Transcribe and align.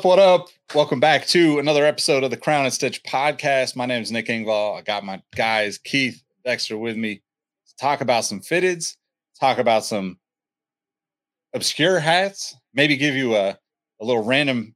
up? 0.00 0.06
What 0.06 0.18
up? 0.18 0.48
Welcome 0.74 0.98
back 0.98 1.26
to 1.26 1.58
another 1.58 1.84
episode 1.84 2.24
of 2.24 2.30
the 2.30 2.36
Crown 2.38 2.64
and 2.64 2.72
Stitch 2.72 3.02
podcast. 3.02 3.76
My 3.76 3.84
name 3.84 4.00
is 4.00 4.10
Nick 4.10 4.28
Engvall. 4.28 4.78
I 4.78 4.80
got 4.80 5.04
my 5.04 5.20
guys 5.36 5.76
Keith 5.76 6.22
Dexter 6.42 6.78
with 6.78 6.96
me 6.96 7.16
to 7.16 7.76
talk 7.78 8.00
about 8.00 8.24
some 8.24 8.40
fitteds, 8.40 8.96
talk 9.38 9.58
about 9.58 9.84
some 9.84 10.18
obscure 11.52 11.98
hats, 12.00 12.56
maybe 12.72 12.96
give 12.96 13.14
you 13.14 13.36
a, 13.36 13.58
a 14.00 14.04
little 14.04 14.24
random 14.24 14.74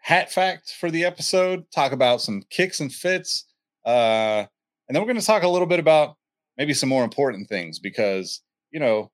hat 0.00 0.32
fact 0.32 0.74
for 0.80 0.90
the 0.90 1.04
episode, 1.04 1.70
talk 1.70 1.92
about 1.92 2.20
some 2.20 2.42
kicks 2.50 2.80
and 2.80 2.92
fits, 2.92 3.44
uh, 3.86 4.44
and 4.88 4.96
then 4.96 5.00
we're 5.00 5.06
going 5.06 5.20
to 5.20 5.24
talk 5.24 5.44
a 5.44 5.48
little 5.48 5.68
bit 5.68 5.78
about 5.78 6.16
maybe 6.58 6.74
some 6.74 6.88
more 6.88 7.04
important 7.04 7.48
things 7.48 7.78
because 7.78 8.42
you 8.72 8.80
know 8.80 9.12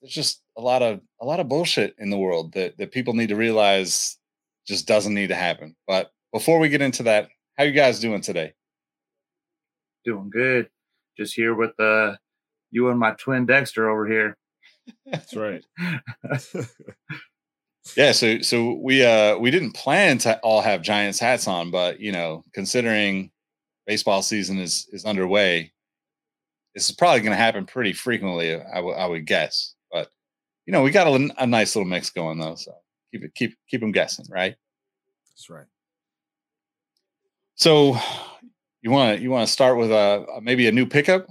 there's 0.00 0.14
just 0.14 0.40
a 0.56 0.60
lot 0.60 0.82
of 0.82 1.00
a 1.20 1.26
lot 1.26 1.40
of 1.40 1.48
bullshit 1.48 1.96
in 1.98 2.10
the 2.10 2.18
world 2.18 2.52
that 2.52 2.78
that 2.78 2.92
people 2.92 3.14
need 3.14 3.30
to 3.30 3.36
realize 3.36 4.18
just 4.70 4.86
doesn't 4.86 5.12
need 5.14 5.28
to 5.28 5.34
happen. 5.34 5.74
But 5.86 6.12
before 6.32 6.60
we 6.60 6.68
get 6.68 6.80
into 6.80 7.02
that, 7.02 7.28
how 7.58 7.64
you 7.64 7.72
guys 7.72 7.98
doing 7.98 8.20
today? 8.20 8.54
Doing 10.04 10.30
good. 10.30 10.70
Just 11.18 11.34
here 11.34 11.54
with 11.54 11.78
uh 11.78 12.14
you 12.70 12.88
and 12.88 12.98
my 12.98 13.12
twin 13.12 13.46
Dexter 13.46 13.90
over 13.90 14.06
here. 14.06 14.36
That's 15.06 15.34
right. 15.34 15.62
yeah, 17.96 18.12
so 18.12 18.40
so 18.40 18.74
we 18.74 19.04
uh 19.04 19.36
we 19.38 19.50
didn't 19.50 19.72
plan 19.72 20.18
to 20.18 20.38
all 20.38 20.62
have 20.62 20.82
Giants 20.82 21.18
hats 21.18 21.48
on, 21.48 21.72
but 21.72 22.00
you 22.00 22.12
know, 22.12 22.44
considering 22.54 23.32
baseball 23.86 24.22
season 24.22 24.58
is 24.58 24.88
is 24.92 25.04
underway, 25.04 25.72
this 26.76 26.88
is 26.88 26.94
probably 26.94 27.20
going 27.20 27.32
to 27.32 27.36
happen 27.36 27.66
pretty 27.66 27.92
frequently. 27.92 28.54
I, 28.54 28.76
w- 28.76 28.94
I 28.94 29.06
would 29.06 29.26
guess 29.26 29.74
But 29.90 30.10
you 30.64 30.72
know, 30.72 30.82
we 30.82 30.92
got 30.92 31.08
a, 31.08 31.30
a 31.38 31.46
nice 31.46 31.74
little 31.74 31.90
mix 31.90 32.10
going 32.10 32.38
though. 32.38 32.54
So 32.54 32.72
keep 33.10 33.24
it, 33.24 33.34
keep, 33.34 33.56
keep 33.68 33.80
them 33.80 33.92
guessing, 33.92 34.26
right? 34.30 34.56
That's 35.30 35.50
right. 35.50 35.66
So 37.54 37.96
you 38.82 38.90
want 38.90 39.16
to, 39.16 39.22
you 39.22 39.30
want 39.30 39.46
to 39.46 39.52
start 39.52 39.76
with 39.76 39.90
a, 39.90 40.40
maybe 40.42 40.66
a 40.66 40.72
new 40.72 40.86
pickup? 40.86 41.26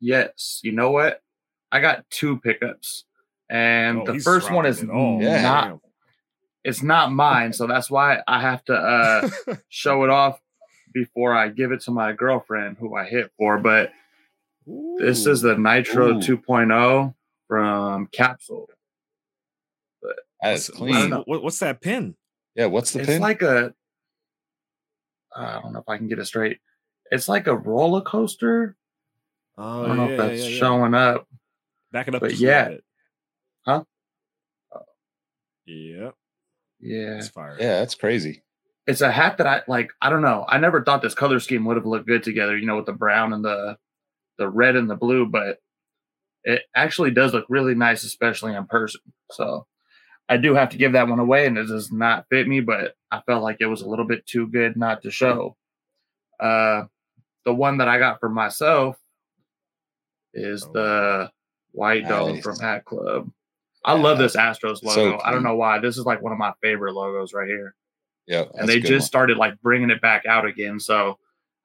Yes. 0.00 0.60
You 0.62 0.72
know 0.72 0.90
what? 0.90 1.22
I 1.70 1.80
got 1.80 2.08
two 2.10 2.38
pickups 2.38 3.04
and 3.50 4.00
oh, 4.00 4.12
the 4.12 4.18
first 4.20 4.50
one 4.50 4.66
is 4.66 4.82
not, 4.82 5.20
yeah. 5.20 5.76
it's 6.64 6.82
not 6.82 7.12
mine. 7.12 7.52
So 7.52 7.66
that's 7.66 7.90
why 7.90 8.22
I 8.26 8.40
have 8.40 8.64
to 8.66 8.74
uh, 8.74 9.28
show 9.68 10.04
it 10.04 10.10
off 10.10 10.40
before 10.92 11.34
I 11.34 11.48
give 11.48 11.72
it 11.72 11.80
to 11.82 11.90
my 11.90 12.12
girlfriend 12.12 12.76
who 12.78 12.94
I 12.94 13.06
hit 13.06 13.30
for. 13.36 13.58
But 13.58 13.92
Ooh. 14.68 14.96
this 15.00 15.26
is 15.26 15.40
the 15.40 15.56
Nitro 15.56 16.16
Ooh. 16.16 16.20
2.0 16.20 17.14
from 17.46 18.06
Capsule. 18.08 18.68
But 20.40 20.50
that's 20.50 20.68
clean. 20.70 21.10
What, 21.10 21.42
what's 21.42 21.58
that 21.60 21.80
pin? 21.80 22.14
Yeah, 22.54 22.66
what's 22.66 22.92
the 22.92 23.00
it's 23.00 23.06
pin? 23.06 23.16
It's 23.16 23.22
like 23.22 23.42
a. 23.42 23.72
I 25.36 25.60
don't 25.60 25.72
know 25.72 25.80
if 25.80 25.88
I 25.88 25.98
can 25.98 26.08
get 26.08 26.18
it 26.18 26.24
straight. 26.24 26.58
It's 27.10 27.28
like 27.28 27.46
a 27.46 27.56
roller 27.56 28.02
coaster. 28.02 28.76
Oh, 29.56 29.84
I 29.84 29.86
don't 29.88 29.96
know 29.96 30.08
if 30.10 30.18
that's 30.18 30.42
yeah, 30.42 30.48
yeah. 30.48 30.58
showing 30.58 30.94
up. 30.94 31.26
Back 31.92 32.08
it 32.08 32.14
up, 32.14 32.20
but 32.20 32.34
yeah, 32.34 32.74
huh? 33.64 33.84
Yep. 35.66 36.14
Yeah. 36.80 37.14
That's 37.14 37.28
fire. 37.28 37.56
Yeah, 37.58 37.80
that's 37.80 37.94
crazy. 37.94 38.42
It's 38.86 39.00
a 39.00 39.10
hat 39.10 39.38
that 39.38 39.46
I 39.46 39.62
like. 39.68 39.90
I 40.00 40.10
don't 40.10 40.22
know. 40.22 40.44
I 40.48 40.58
never 40.58 40.82
thought 40.82 41.02
this 41.02 41.14
color 41.14 41.40
scheme 41.40 41.64
would 41.66 41.76
have 41.76 41.86
looked 41.86 42.06
good 42.06 42.22
together. 42.22 42.56
You 42.56 42.66
know, 42.66 42.76
with 42.76 42.86
the 42.86 42.92
brown 42.92 43.32
and 43.32 43.44
the 43.44 43.76
the 44.38 44.48
red 44.48 44.76
and 44.76 44.88
the 44.88 44.96
blue, 44.96 45.26
but 45.26 45.58
it 46.44 46.62
actually 46.74 47.10
does 47.10 47.34
look 47.34 47.44
really 47.48 47.74
nice, 47.74 48.04
especially 48.04 48.54
in 48.54 48.66
person. 48.66 49.00
So 49.30 49.66
I 50.28 50.36
do 50.36 50.54
have 50.54 50.70
to 50.70 50.76
give 50.76 50.92
that 50.92 51.08
one 51.08 51.18
away, 51.18 51.46
and 51.46 51.56
it 51.56 51.68
does 51.68 51.90
not 51.90 52.26
fit 52.28 52.46
me, 52.46 52.60
but 52.60 52.94
I 53.10 53.20
felt 53.22 53.42
like 53.42 53.56
it 53.60 53.66
was 53.66 53.80
a 53.80 53.88
little 53.88 54.04
bit 54.04 54.26
too 54.26 54.46
good 54.46 54.76
not 54.76 55.02
to 55.02 55.10
show. 55.10 55.56
Uh, 56.38 56.84
the 57.44 57.54
one 57.54 57.78
that 57.78 57.88
I 57.88 57.98
got 57.98 58.20
for 58.20 58.28
myself 58.28 58.96
is 60.34 60.64
oh. 60.64 60.72
the 60.72 61.30
white 61.72 62.02
nice. 62.02 62.10
dome 62.10 62.40
from 62.42 62.58
Hat 62.58 62.84
Club. 62.84 63.30
I 63.84 63.94
yeah. 63.94 64.02
love 64.02 64.18
this 64.18 64.36
Astros 64.36 64.82
logo. 64.82 64.94
So 64.94 65.20
I 65.24 65.30
don't 65.30 65.42
know 65.42 65.56
why. 65.56 65.78
This 65.78 65.96
is 65.96 66.04
like 66.04 66.20
one 66.20 66.32
of 66.32 66.38
my 66.38 66.52
favorite 66.60 66.94
logos 66.94 67.32
right 67.32 67.48
here. 67.48 67.74
Yeah, 68.26 68.44
and 68.54 68.68
they 68.68 68.80
just 68.80 68.92
one. 68.92 69.00
started 69.00 69.36
like 69.38 69.60
bringing 69.62 69.88
it 69.90 70.02
back 70.02 70.26
out 70.26 70.44
again. 70.44 70.78
So 70.78 71.18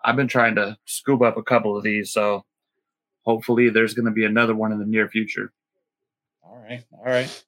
I've 0.05 0.15
been 0.15 0.29
trying 0.29 0.55
to 0.55 0.77
scoop 0.85 1.21
up 1.21 1.35
a 1.35 1.43
couple 1.43 1.75
of 1.75 1.83
these. 1.83 2.13
So 2.13 2.45
hopefully 3.23 3.69
there's 3.69 3.93
going 3.93 4.05
to 4.05 4.11
be 4.11 4.25
another 4.25 4.55
one 4.55 4.71
in 4.71 4.79
the 4.79 4.85
near 4.85 5.09
future. 5.09 5.51
All 6.41 6.57
right. 6.57 6.83
All 6.93 7.05
right. 7.05 7.43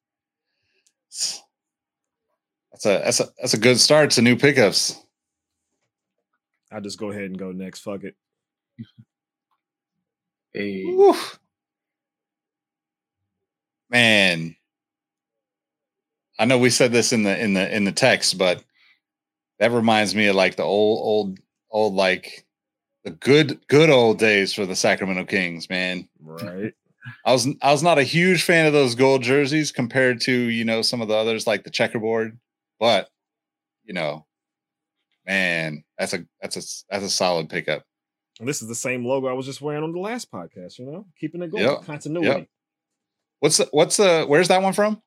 That's 2.72 2.86
a 2.86 2.90
that's 3.04 3.20
a 3.20 3.30
that's 3.40 3.54
a 3.54 3.60
good 3.60 3.80
start 3.80 4.12
to 4.12 4.22
new 4.22 4.36
pickups. 4.36 5.02
I'll 6.72 6.82
just 6.82 7.00
go 7.00 7.12
ahead 7.12 7.24
and 7.24 7.38
go 7.38 7.52
next. 7.52 7.80
Fuck 7.80 8.04
it. 8.04 8.16
Hey. 10.54 10.86
Man. 13.90 14.56
I 16.38 16.46
know 16.46 16.58
we 16.58 16.70
said 16.70 16.92
this 16.92 17.14
in 17.14 17.24
the 17.24 17.42
in 17.42 17.54
the 17.54 17.74
in 17.74 17.86
the 17.86 17.94
text, 17.94 18.38
but 18.38 18.64
that 19.60 19.72
reminds 19.72 20.14
me 20.14 20.28
of 20.28 20.36
like 20.36 20.58
the 20.58 20.64
old 20.64 21.00
old 21.02 21.40
old 21.72 21.94
like 21.94 22.46
the 23.06 23.12
good 23.12 23.66
good 23.68 23.90
old 23.90 24.20
days 24.20 24.54
for 24.54 24.66
the 24.66 24.76
Sacramento 24.76 25.26
Kings, 25.26 25.70
man. 25.70 26.10
Right. 26.20 26.74
I 27.26 27.32
was 27.32 27.48
I 27.62 27.72
was 27.72 27.84
not 27.84 27.98
a 27.98 28.04
huge 28.04 28.44
fan 28.44 28.66
of 28.66 28.74
those 28.74 28.96
gold 28.96 29.24
jerseys 29.24 29.72
compared 29.72 30.22
to 30.22 30.32
you 30.32 30.66
know 30.66 30.82
some 30.82 31.02
of 31.02 31.08
the 31.08 31.16
others 31.16 31.48
like 31.48 31.64
the 31.64 31.70
checkerboard, 31.70 32.38
but 32.80 33.10
you 33.84 33.94
know, 33.94 34.26
man, 35.26 35.84
that's 35.98 36.14
a 36.14 36.26
that's 36.42 36.58
a 36.58 36.62
that's 36.90 37.06
a 37.06 37.10
solid 37.10 37.50
pickup. 37.50 37.84
And 38.40 38.48
this 38.48 38.62
is 38.62 38.68
the 38.68 38.76
same 38.76 39.06
logo 39.06 39.28
I 39.28 39.34
was 39.34 39.46
just 39.46 39.62
wearing 39.62 39.84
on 39.84 39.94
the 39.94 40.00
last 40.00 40.32
podcast. 40.32 40.80
You 40.80 40.86
know, 40.86 41.06
keeping 41.20 41.42
it 41.42 41.52
going, 41.52 41.64
yep. 41.64 41.86
continuity. 41.86 42.28
Yep. 42.28 42.48
What's 43.40 43.58
the, 43.58 43.68
what's 43.72 43.98
the 43.98 44.26
where's 44.28 44.48
that 44.48 44.62
one 44.62 44.74
from? 44.74 45.02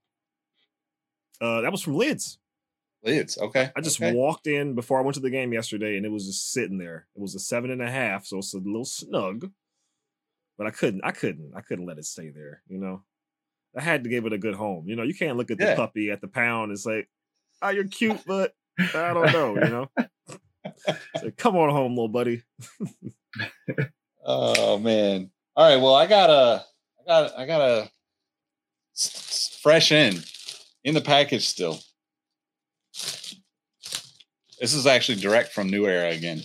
Uh, 1.40 1.60
that 1.62 1.72
was 1.72 1.82
from 1.82 1.94
Lids. 1.94 2.38
Lids. 3.04 3.38
Okay. 3.38 3.70
I 3.76 3.80
just 3.80 4.00
okay. 4.00 4.12
walked 4.12 4.46
in 4.46 4.74
before 4.74 4.98
I 4.98 5.02
went 5.02 5.14
to 5.14 5.20
the 5.20 5.30
game 5.30 5.52
yesterday, 5.52 5.96
and 5.96 6.04
it 6.04 6.10
was 6.10 6.26
just 6.26 6.52
sitting 6.52 6.78
there. 6.78 7.06
It 7.14 7.20
was 7.20 7.34
a 7.34 7.38
seven 7.38 7.70
and 7.70 7.82
a 7.82 7.90
half, 7.90 8.26
so 8.26 8.38
it's 8.38 8.54
a 8.54 8.58
little 8.58 8.84
snug. 8.84 9.50
But 10.58 10.66
I 10.66 10.70
couldn't. 10.70 11.02
I 11.04 11.12
couldn't. 11.12 11.52
I 11.56 11.60
couldn't 11.60 11.86
let 11.86 11.98
it 11.98 12.04
stay 12.04 12.30
there. 12.30 12.62
You 12.68 12.78
know, 12.78 13.02
I 13.76 13.80
had 13.80 14.02
to 14.04 14.10
give 14.10 14.26
it 14.26 14.32
a 14.32 14.38
good 14.38 14.56
home. 14.56 14.88
You 14.88 14.96
know, 14.96 15.04
you 15.04 15.14
can't 15.14 15.38
look 15.38 15.52
at 15.52 15.58
the 15.58 15.66
yeah. 15.66 15.76
puppy 15.76 16.10
at 16.10 16.20
the 16.20 16.26
pound 16.28 16.70
and 16.70 16.78
say, 16.78 17.06
"Oh, 17.62 17.68
you're 17.68 17.86
cute," 17.86 18.20
but 18.26 18.54
I 18.78 19.14
don't 19.14 19.32
know. 19.32 19.54
You 19.54 19.70
know, 19.70 19.90
so, 21.20 21.30
come 21.36 21.56
on 21.56 21.70
home, 21.70 21.92
little 21.92 22.08
buddy. 22.08 22.42
oh 24.24 24.78
man. 24.78 25.30
All 25.54 25.70
right. 25.70 25.80
Well, 25.80 25.94
I 25.94 26.06
got 26.06 26.28
a. 26.28 26.64
I 27.00 27.06
got. 27.06 27.38
I 27.38 27.46
got 27.46 27.60
a 27.60 27.90
fresh 29.62 29.92
in 29.92 30.20
in 30.82 30.94
the 30.94 31.00
package 31.00 31.46
still. 31.46 31.78
This 34.60 34.74
is 34.74 34.86
actually 34.86 35.20
direct 35.20 35.52
from 35.52 35.70
New 35.70 35.86
Era 35.86 36.10
again, 36.10 36.42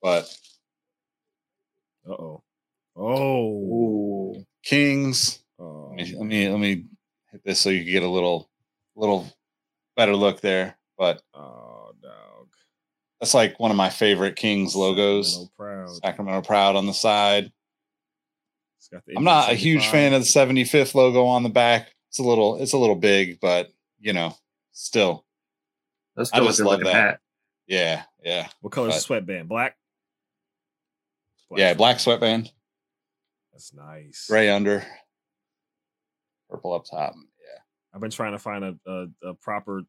but 0.00 0.34
uh 2.08 2.12
oh, 2.12 2.42
oh, 2.98 4.34
Kings. 4.62 5.42
Oh. 5.58 5.92
Let 5.96 5.96
me 5.96 6.16
let 6.16 6.26
me 6.26 6.48
let 6.48 6.60
me 6.60 6.84
hit 7.30 7.44
this 7.44 7.60
so 7.60 7.70
you 7.70 7.82
can 7.84 7.92
get 7.92 8.02
a 8.02 8.08
little 8.08 8.48
little 8.96 9.26
better 9.96 10.14
look 10.14 10.40
there. 10.40 10.76
But 10.96 11.22
oh, 11.34 11.92
dog, 12.02 12.48
that's 13.20 13.34
like 13.34 13.58
one 13.60 13.70
of 13.70 13.76
my 13.76 13.90
favorite 13.90 14.36
Kings 14.36 14.74
logos. 14.74 15.32
Sacramento 15.32 15.52
Proud, 15.56 15.96
Sacramento 16.02 16.42
Proud 16.42 16.76
on 16.76 16.86
the 16.86 16.94
side. 16.94 17.52
I'm 19.16 19.24
not 19.24 19.50
a 19.50 19.54
huge 19.54 19.86
fan 19.88 20.14
of 20.14 20.22
the 20.22 20.26
75th 20.26 20.94
logo 20.94 21.26
on 21.26 21.42
the 21.42 21.50
back. 21.50 21.94
It's 22.08 22.18
a 22.18 22.22
little 22.22 22.60
it's 22.60 22.72
a 22.72 22.78
little 22.78 22.96
big, 22.96 23.38
but 23.40 23.70
you 24.00 24.12
know, 24.12 24.34
still 24.72 25.24
that's 26.16 26.30
still 26.30 26.42
I 26.42 26.46
just 26.46 26.60
love 26.60 26.80
that. 26.80 26.94
Hat. 26.94 27.20
Yeah, 27.66 28.02
yeah. 28.24 28.48
What 28.60 28.72
color 28.72 28.88
is 28.88 28.94
the 28.94 29.00
sweatband? 29.00 29.48
Black? 29.48 29.76
black? 31.50 31.58
Yeah, 31.58 31.74
black 31.74 32.00
sweatband. 32.00 32.50
That's 33.58 33.74
nice. 33.74 34.26
Gray 34.30 34.48
under, 34.50 34.84
purple 36.48 36.74
up 36.74 36.84
top. 36.88 37.12
Yeah. 37.16 37.58
I've 37.92 38.00
been 38.00 38.12
trying 38.12 38.30
to 38.30 38.38
find 38.38 38.64
a, 38.64 38.76
a, 38.86 39.30
a 39.30 39.34
proper 39.34 39.82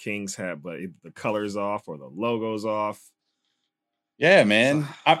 Kings 0.00 0.34
hat, 0.34 0.60
but 0.60 0.80
the 1.04 1.12
color's 1.12 1.56
off 1.56 1.86
or 1.86 1.96
the 1.96 2.08
logo's 2.08 2.64
off. 2.64 3.00
Yeah, 4.18 4.42
man. 4.42 4.88
I 5.06 5.20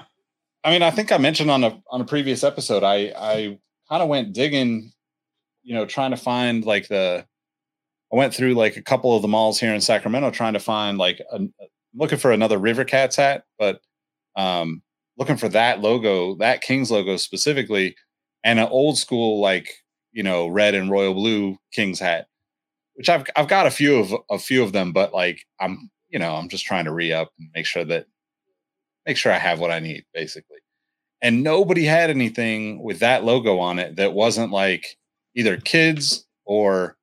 I 0.64 0.72
mean, 0.72 0.82
I 0.82 0.90
think 0.90 1.12
I 1.12 1.18
mentioned 1.18 1.52
on 1.52 1.62
a 1.62 1.80
on 1.88 2.00
a 2.00 2.04
previous 2.04 2.42
episode, 2.42 2.82
I 2.82 3.12
I 3.16 3.58
kind 3.88 4.02
of 4.02 4.08
went 4.08 4.32
digging, 4.32 4.90
you 5.62 5.76
know, 5.76 5.86
trying 5.86 6.10
to 6.10 6.16
find 6.16 6.64
like 6.64 6.88
the 6.88 7.24
I 8.12 8.16
went 8.16 8.34
through 8.34 8.54
like 8.54 8.76
a 8.76 8.82
couple 8.82 9.14
of 9.14 9.22
the 9.22 9.28
malls 9.28 9.60
here 9.60 9.72
in 9.72 9.80
Sacramento 9.80 10.32
trying 10.32 10.54
to 10.54 10.58
find 10.58 10.98
like 10.98 11.20
a, 11.30 11.42
looking 11.94 12.18
for 12.18 12.32
another 12.32 12.58
River 12.58 12.84
Cats 12.84 13.14
hat, 13.14 13.44
but 13.56 13.80
um, 14.34 14.82
looking 15.18 15.36
for 15.36 15.48
that 15.50 15.80
logo, 15.80 16.36
that 16.36 16.62
Kings 16.62 16.90
logo 16.90 17.16
specifically, 17.16 17.96
and 18.44 18.58
an 18.58 18.68
old 18.68 18.98
school 18.98 19.40
like 19.40 19.70
you 20.12 20.22
know 20.22 20.48
red 20.48 20.74
and 20.74 20.90
royal 20.90 21.14
blue 21.14 21.58
Kings 21.72 22.00
hat. 22.00 22.26
which 22.94 23.08
I've 23.08 23.24
I've 23.36 23.48
got 23.48 23.66
a 23.66 23.70
few 23.70 23.96
of 23.98 24.14
a 24.30 24.38
few 24.38 24.62
of 24.62 24.72
them, 24.72 24.92
but 24.92 25.14
like 25.14 25.44
I'm 25.60 25.90
you 26.10 26.18
know 26.18 26.34
I'm 26.36 26.48
just 26.48 26.66
trying 26.66 26.84
to 26.86 26.92
re 26.92 27.12
up 27.12 27.32
and 27.38 27.50
make 27.54 27.66
sure 27.66 27.84
that 27.86 28.06
make 29.06 29.16
sure 29.16 29.32
I 29.32 29.38
have 29.38 29.60
what 29.60 29.70
I 29.70 29.80
need 29.80 30.04
basically. 30.14 30.58
And 31.22 31.42
nobody 31.42 31.84
had 31.84 32.10
anything 32.10 32.82
with 32.82 33.00
that 33.00 33.24
logo 33.24 33.58
on 33.58 33.78
it 33.78 33.96
that 33.96 34.14
wasn't 34.14 34.52
like 34.52 34.96
either 35.36 35.56
kids 35.58 36.26
or 36.46 36.96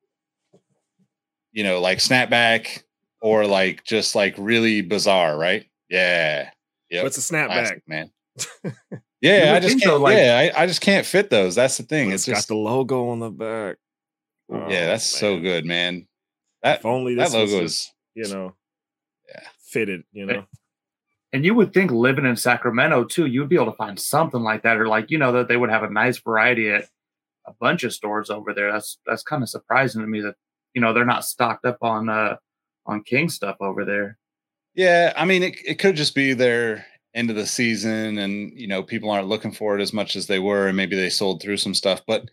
you 1.52 1.64
know 1.64 1.80
like 1.80 1.98
snapback 1.98 2.82
or 3.20 3.46
like 3.46 3.84
just 3.84 4.14
like 4.14 4.34
really 4.38 4.80
bizarre, 4.82 5.36
right? 5.38 5.66
Yeah. 5.88 6.50
Yeah. 6.92 7.04
What's 7.04 7.16
a 7.16 7.20
snapback, 7.22 7.80
man? 7.86 8.10
yeah, 9.22 9.54
I 9.56 9.60
just 9.60 9.78
can't. 9.78 9.82
So, 9.82 9.96
like, 9.96 10.18
yeah, 10.18 10.52
I, 10.54 10.62
I 10.62 10.66
just 10.66 10.82
can't 10.82 11.06
fit 11.06 11.30
those. 11.30 11.54
That's 11.54 11.78
the 11.78 11.84
thing. 11.84 12.10
It's, 12.10 12.28
it's 12.28 12.36
just 12.36 12.48
got 12.48 12.54
the 12.54 12.60
logo 12.60 13.08
on 13.08 13.18
the 13.18 13.30
back. 13.30 13.78
Oh, 14.52 14.68
yeah, 14.68 14.86
that's 14.86 15.14
man. 15.14 15.20
so 15.20 15.40
good, 15.40 15.64
man. 15.64 16.06
That 16.62 16.80
if 16.80 16.86
only 16.86 17.14
that 17.14 17.32
logo 17.32 17.62
was, 17.62 17.72
is 17.72 17.92
you 18.14 18.34
know, 18.34 18.54
yeah, 19.26 19.40
fitted. 19.64 20.02
You 20.12 20.26
know. 20.26 20.44
And 21.32 21.46
you 21.46 21.54
would 21.54 21.72
think 21.72 21.90
living 21.90 22.26
in 22.26 22.36
Sacramento 22.36 23.04
too, 23.04 23.24
you'd 23.24 23.48
be 23.48 23.56
able 23.56 23.72
to 23.72 23.76
find 23.78 23.98
something 23.98 24.42
like 24.42 24.62
that, 24.64 24.76
or 24.76 24.86
like 24.86 25.10
you 25.10 25.16
know 25.16 25.32
that 25.32 25.48
they 25.48 25.56
would 25.56 25.70
have 25.70 25.84
a 25.84 25.90
nice 25.90 26.18
variety 26.18 26.68
at 26.68 26.90
a 27.46 27.54
bunch 27.58 27.84
of 27.84 27.94
stores 27.94 28.28
over 28.28 28.52
there. 28.52 28.70
That's 28.70 28.98
that's 29.06 29.22
kind 29.22 29.42
of 29.42 29.48
surprising 29.48 30.02
to 30.02 30.06
me 30.06 30.20
that 30.20 30.36
you 30.74 30.82
know 30.82 30.92
they're 30.92 31.06
not 31.06 31.24
stocked 31.24 31.64
up 31.64 31.78
on 31.80 32.10
uh 32.10 32.36
on 32.84 33.02
King 33.02 33.30
stuff 33.30 33.56
over 33.60 33.86
there. 33.86 34.18
Yeah, 34.74 35.12
I 35.16 35.24
mean 35.24 35.42
it, 35.42 35.56
it 35.66 35.78
could 35.78 35.96
just 35.96 36.14
be 36.14 36.32
their 36.32 36.86
end 37.14 37.30
of 37.30 37.36
the 37.36 37.46
season 37.46 38.18
and 38.18 38.58
you 38.58 38.66
know 38.66 38.82
people 38.82 39.10
aren't 39.10 39.28
looking 39.28 39.52
for 39.52 39.78
it 39.78 39.82
as 39.82 39.92
much 39.92 40.16
as 40.16 40.26
they 40.26 40.38
were 40.38 40.66
and 40.66 40.76
maybe 40.76 40.96
they 40.96 41.10
sold 41.10 41.42
through 41.42 41.58
some 41.58 41.74
stuff 41.74 42.00
but 42.06 42.30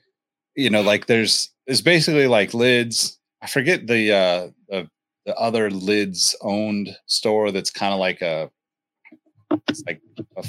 you 0.55 0.69
know 0.69 0.81
like 0.81 1.05
there's 1.05 1.49
it's 1.67 1.81
basically 1.81 2.27
like 2.27 2.53
lids 2.53 3.19
i 3.41 3.47
forget 3.47 3.87
the 3.87 4.11
uh 4.11 4.47
the, 4.69 4.89
the 5.25 5.35
other 5.35 5.69
lids 5.69 6.35
owned 6.41 6.95
store 7.07 7.51
that's 7.51 7.69
kind 7.69 7.93
of 7.93 7.99
like 7.99 8.21
a 8.21 8.49
it's 9.67 9.83
like 9.85 9.99
I 10.37 10.43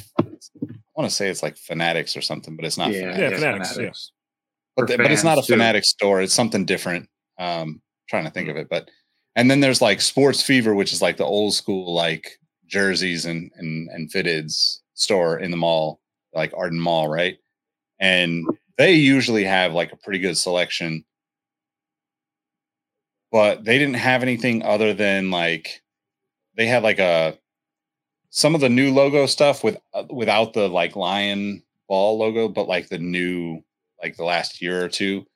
want 0.95 1.09
to 1.09 1.11
say 1.11 1.29
it's 1.29 1.43
like 1.43 1.57
fanatics 1.57 2.17
or 2.17 2.21
something 2.21 2.55
but 2.55 2.65
it's 2.65 2.79
not 2.79 2.93
yeah, 2.93 3.13
fanatics. 3.13 3.21
yeah 3.21 3.39
fanatics, 3.39 3.73
fanatics. 3.75 4.13
but, 4.77 4.87
the, 4.87 4.97
but 4.97 5.11
it's 5.11 5.25
not 5.25 5.39
a 5.39 5.43
fanatic 5.43 5.85
store 5.85 6.21
it's 6.21 6.35
something 6.35 6.65
different 6.65 7.09
um 7.39 7.81
trying 8.09 8.25
to 8.25 8.31
think 8.31 8.49
of 8.49 8.57
it 8.57 8.69
but 8.71 8.89
and 9.37 9.51
then 9.51 9.61
there's 9.61 9.83
like 9.83 10.01
sports 10.01 10.43
fever 10.43 10.75
which 10.75 10.93
is 10.93 11.03
like 11.03 11.17
the 11.17 11.25
old 11.25 11.55
school 11.55 11.95
like 11.95 12.39
jerseys 12.67 13.27
and 13.27 13.51
and 13.57 13.89
and 13.91 14.11
fitteds 14.11 14.79
store 14.95 15.39
in 15.39 15.51
the 15.51 15.57
mall, 15.57 16.01
like 16.35 16.53
Arden 16.57 16.79
Mall, 16.79 17.09
right? 17.09 17.39
And 17.99 18.47
they 18.79 18.95
usually 18.95 19.45
have 19.45 19.73
like 19.73 19.93
a 19.93 19.97
pretty 19.97 20.21
good 20.21 20.37
selection, 20.37 21.05
but 23.33 23.65
they 23.65 23.79
didn't 23.79 23.95
have 23.95 24.23
anything 24.23 24.63
other 24.63 24.95
than 24.95 25.31
like 25.31 25.83
they 26.57 26.67
had 26.67 26.83
like 26.83 26.99
a 26.99 27.39
some 28.31 28.55
of 28.55 28.61
the 28.61 28.69
new 28.69 28.93
logo 28.93 29.27
stuff 29.27 29.65
with 29.65 29.79
uh, 29.95 30.05
without 30.11 30.53
the 30.53 30.69
like 30.69 30.97
lion 30.97 31.63
ball 31.89 32.19
logo, 32.19 32.49
but 32.49 32.69
like 32.69 32.89
the 32.89 32.99
new 32.99 33.63
like 34.03 34.17
the 34.17 34.25
last 34.25 34.63
year 34.63 34.85
or 34.85 34.89
two. 34.89 35.27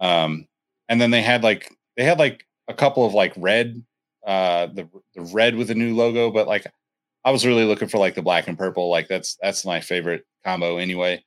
Um, 0.00 0.46
and 0.88 1.00
then 1.00 1.10
they 1.10 1.22
had 1.22 1.42
like 1.42 1.72
they 1.96 2.04
had 2.04 2.18
like 2.18 2.46
a 2.68 2.74
couple 2.74 3.04
of 3.06 3.14
like 3.14 3.32
red 3.36 3.82
uh 4.26 4.66
the 4.66 4.88
the 5.14 5.22
red 5.32 5.56
with 5.56 5.68
the 5.68 5.74
new 5.74 5.94
logo, 5.94 6.30
but 6.30 6.46
like 6.46 6.66
I 7.24 7.30
was 7.30 7.44
really 7.44 7.64
looking 7.64 7.88
for 7.88 7.98
like 7.98 8.14
the 8.14 8.22
black 8.22 8.46
and 8.46 8.56
purple. 8.56 8.88
Like 8.88 9.08
that's 9.08 9.36
that's 9.42 9.64
my 9.64 9.80
favorite 9.80 10.24
combo 10.44 10.78
anyway. 10.78 11.22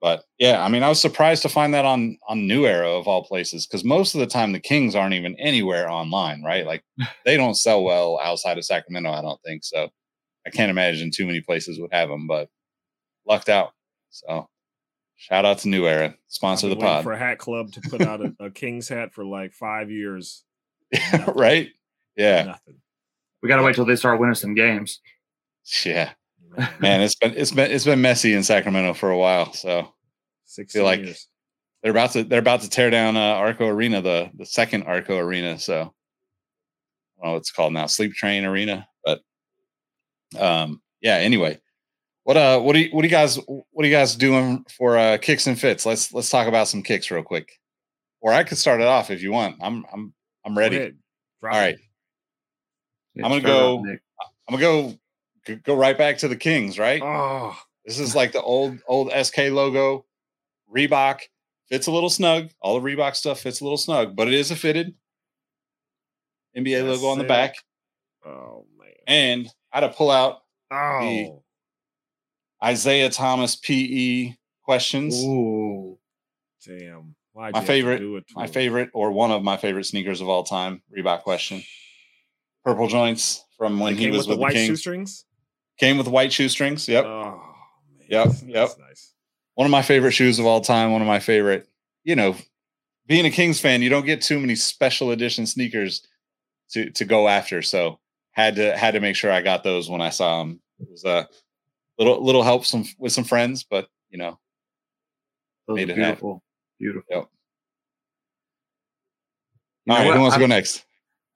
But 0.00 0.24
yeah, 0.38 0.64
I 0.64 0.68
mean, 0.68 0.82
I 0.82 0.88
was 0.88 1.00
surprised 1.00 1.42
to 1.42 1.48
find 1.48 1.72
that 1.74 1.84
on 1.84 2.18
on 2.26 2.48
New 2.48 2.66
Era 2.66 2.90
of 2.90 3.06
all 3.06 3.24
places 3.24 3.66
because 3.66 3.84
most 3.84 4.14
of 4.14 4.20
the 4.20 4.26
time 4.26 4.52
the 4.52 4.58
Kings 4.58 4.96
aren't 4.96 5.14
even 5.14 5.36
anywhere 5.38 5.88
online, 5.88 6.42
right? 6.42 6.66
Like 6.66 6.82
they 7.24 7.36
don't 7.36 7.54
sell 7.54 7.84
well 7.84 8.18
outside 8.22 8.58
of 8.58 8.64
Sacramento. 8.64 9.10
I 9.10 9.22
don't 9.22 9.40
think 9.42 9.62
so. 9.62 9.90
I 10.46 10.50
can't 10.50 10.70
imagine 10.70 11.10
too 11.10 11.26
many 11.26 11.40
places 11.40 11.78
would 11.78 11.92
have 11.92 12.08
them, 12.08 12.26
but 12.26 12.48
lucked 13.28 13.48
out. 13.48 13.72
So 14.10 14.48
shout 15.16 15.44
out 15.44 15.58
to 15.58 15.68
New 15.68 15.86
Era, 15.86 16.16
sponsor 16.26 16.68
the 16.68 16.76
pod 16.76 17.04
for 17.04 17.12
a 17.12 17.18
hat 17.18 17.38
club 17.38 17.72
to 17.72 17.80
put 17.82 18.00
out 18.00 18.20
a, 18.20 18.34
a 18.46 18.50
Kings 18.50 18.88
hat 18.88 19.12
for 19.12 19.24
like 19.24 19.52
five 19.52 19.90
years. 19.90 20.44
right? 21.34 21.70
Yeah. 22.16 22.44
Nothing. 22.44 22.76
We 23.42 23.48
got 23.48 23.56
to 23.56 23.62
wait 23.62 23.74
till 23.74 23.84
they 23.84 23.96
start 23.96 24.20
winning 24.20 24.34
some 24.34 24.54
games. 24.54 25.00
Yeah, 25.84 26.10
man, 26.80 27.00
it's 27.00 27.14
been 27.14 27.34
it's 27.36 27.50
been 27.50 27.70
it's 27.70 27.84
been 27.84 28.00
messy 28.00 28.34
in 28.34 28.42
Sacramento 28.42 28.94
for 28.94 29.10
a 29.10 29.18
while. 29.18 29.52
So 29.52 29.92
feel 30.68 30.84
like 30.84 31.00
years. 31.00 31.28
they're 31.82 31.92
about 31.92 32.12
to 32.12 32.24
they're 32.24 32.38
about 32.38 32.62
to 32.62 32.70
tear 32.70 32.90
down 32.90 33.16
uh, 33.16 33.20
Arco 33.20 33.66
Arena, 33.66 34.02
the 34.02 34.30
the 34.34 34.46
second 34.46 34.84
Arco 34.84 35.16
Arena. 35.16 35.58
So 35.58 35.80
I 35.80 37.24
don't 37.24 37.32
know 37.32 37.36
it's 37.36 37.50
called 37.50 37.72
now, 37.72 37.86
Sleep 37.86 38.12
Train 38.12 38.44
Arena. 38.44 38.86
But 39.04 39.20
um, 40.38 40.82
yeah. 41.00 41.16
Anyway, 41.16 41.60
what 42.24 42.36
uh, 42.36 42.60
what 42.60 42.74
do 42.74 42.80
you 42.80 42.90
what 42.90 43.02
do 43.02 43.08
you 43.08 43.12
guys 43.12 43.36
what 43.46 43.84
are 43.84 43.88
you 43.88 43.94
guys 43.94 44.14
doing 44.14 44.64
for 44.76 44.96
uh 44.96 45.18
kicks 45.18 45.46
and 45.46 45.58
fits? 45.58 45.86
Let's 45.86 46.12
let's 46.12 46.30
talk 46.30 46.48
about 46.48 46.68
some 46.68 46.82
kicks 46.82 47.10
real 47.10 47.22
quick. 47.22 47.52
Or 48.20 48.32
I 48.32 48.44
could 48.44 48.58
start 48.58 48.80
it 48.80 48.86
off 48.86 49.10
if 49.10 49.22
you 49.22 49.32
want. 49.32 49.56
I'm 49.60 49.84
I'm 49.92 50.14
I'm 50.44 50.56
ready. 50.56 50.92
All 51.42 51.48
right. 51.48 51.76
I'm 53.22 53.30
gonna 53.30 53.40
go. 53.40 53.84
I'm 54.48 54.58
gonna 54.58 54.60
go 54.60 54.94
go 55.64 55.74
right 55.74 55.96
back 55.96 56.18
to 56.18 56.28
the 56.28 56.36
Kings, 56.36 56.78
right? 56.78 57.02
Oh, 57.02 57.56
this 57.84 57.98
is 57.98 58.14
like 58.14 58.32
the 58.32 58.42
old 58.42 58.78
old 58.86 59.12
SK 59.12 59.38
logo. 59.50 60.04
Reebok 60.74 61.20
fits 61.68 61.86
a 61.86 61.92
little 61.92 62.10
snug. 62.10 62.50
All 62.60 62.80
the 62.80 62.86
Reebok 62.86 63.14
stuff 63.16 63.40
fits 63.40 63.60
a 63.60 63.64
little 63.64 63.78
snug, 63.78 64.16
but 64.16 64.28
it 64.28 64.34
is 64.34 64.50
a 64.50 64.56
fitted 64.56 64.94
NBA 66.56 66.86
That's 66.86 67.02
logo 67.02 67.12
on 67.12 67.18
the 67.18 67.24
back. 67.24 67.56
Oh 68.24 68.66
man! 68.78 68.88
And 69.06 69.48
I 69.72 69.80
had 69.80 69.88
to 69.88 69.96
pull 69.96 70.10
out 70.10 70.38
oh. 70.70 71.00
the 71.00 71.40
Isaiah 72.64 73.10
Thomas 73.10 73.56
PE 73.56 74.34
questions. 74.62 75.22
Ooh, 75.22 75.98
damn! 76.64 77.14
Why'd 77.32 77.54
my 77.54 77.64
favorite, 77.64 78.24
my 78.34 78.46
favorite, 78.46 78.90
or 78.92 79.10
one 79.10 79.30
of 79.30 79.42
my 79.42 79.56
favorite 79.56 79.84
sneakers 79.84 80.20
of 80.20 80.28
all 80.28 80.44
time. 80.44 80.82
Reebok 80.96 81.22
question. 81.22 81.62
Purple 82.64 82.88
joints 82.88 83.44
from 83.56 83.80
when 83.80 83.96
he 83.96 84.10
was 84.10 84.18
with, 84.18 84.28
with 84.28 84.36
the, 84.36 84.42
white 84.42 84.52
Kings. 84.52 84.68
shoestrings. 84.68 85.24
Came 85.78 85.96
with 85.96 86.08
white 86.08 86.32
shoestrings. 86.32 86.86
Yep. 86.88 87.04
Oh, 87.04 87.40
man. 87.98 88.06
Yep. 88.08 88.28
Yep. 88.46 88.68
Nice. 88.78 89.14
One 89.54 89.64
of 89.64 89.70
my 89.70 89.82
favorite 89.82 90.12
shoes 90.12 90.38
of 90.38 90.46
all 90.46 90.60
time. 90.60 90.92
One 90.92 91.00
of 91.00 91.08
my 91.08 91.20
favorite, 91.20 91.68
you 92.04 92.16
know, 92.16 92.36
being 93.06 93.26
a 93.26 93.30
Kings 93.30 93.60
fan, 93.60 93.82
you 93.82 93.88
don't 93.88 94.06
get 94.06 94.20
too 94.20 94.38
many 94.38 94.54
special 94.54 95.10
edition 95.10 95.46
sneakers 95.46 96.06
to 96.72 96.90
to 96.90 97.04
go 97.04 97.28
after. 97.28 97.62
So 97.62 97.98
had 98.32 98.56
to 98.56 98.76
had 98.76 98.92
to 98.94 99.00
make 99.00 99.16
sure 99.16 99.32
I 99.32 99.40
got 99.40 99.64
those 99.64 99.88
when 99.88 100.00
I 100.00 100.10
saw 100.10 100.40
them. 100.40 100.60
It 100.80 100.88
was 100.90 101.04
a 101.04 101.28
little 101.98 102.22
little 102.24 102.42
help 102.42 102.64
some 102.66 102.84
with 102.98 103.12
some 103.12 103.24
friends, 103.24 103.64
but 103.64 103.88
you 104.10 104.18
know, 104.18 104.38
those 105.66 105.76
made 105.76 105.90
it 105.90 105.96
beautiful. 105.96 106.34
Happen. 106.34 106.42
Beautiful. 106.82 107.04
Yep. 107.10 107.28
All 109.88 109.96
right, 109.96 110.14
who 110.14 110.20
wants 110.20 110.34
to 110.34 110.40
go 110.40 110.46
next? 110.46 110.84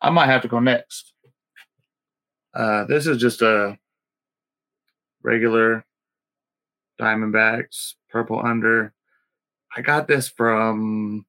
I 0.02 0.10
might 0.10 0.26
have 0.26 0.42
to 0.42 0.48
go 0.48 0.58
next. 0.58 1.12
Uh, 2.52 2.84
this 2.86 3.06
is 3.06 3.18
just 3.18 3.42
a 3.42 3.78
regular 5.22 5.84
Diamondbacks 7.00 7.94
purple 8.10 8.44
under. 8.44 8.92
I 9.76 9.82
got 9.82 10.08
this 10.08 10.28
from 10.28 11.26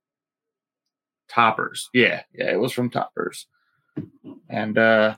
Toppers. 1.30 1.88
Yeah, 1.94 2.24
yeah, 2.34 2.52
it 2.52 2.60
was 2.60 2.72
from 2.72 2.90
Toppers. 2.90 3.46
And 4.50 4.80
uh 4.80 5.18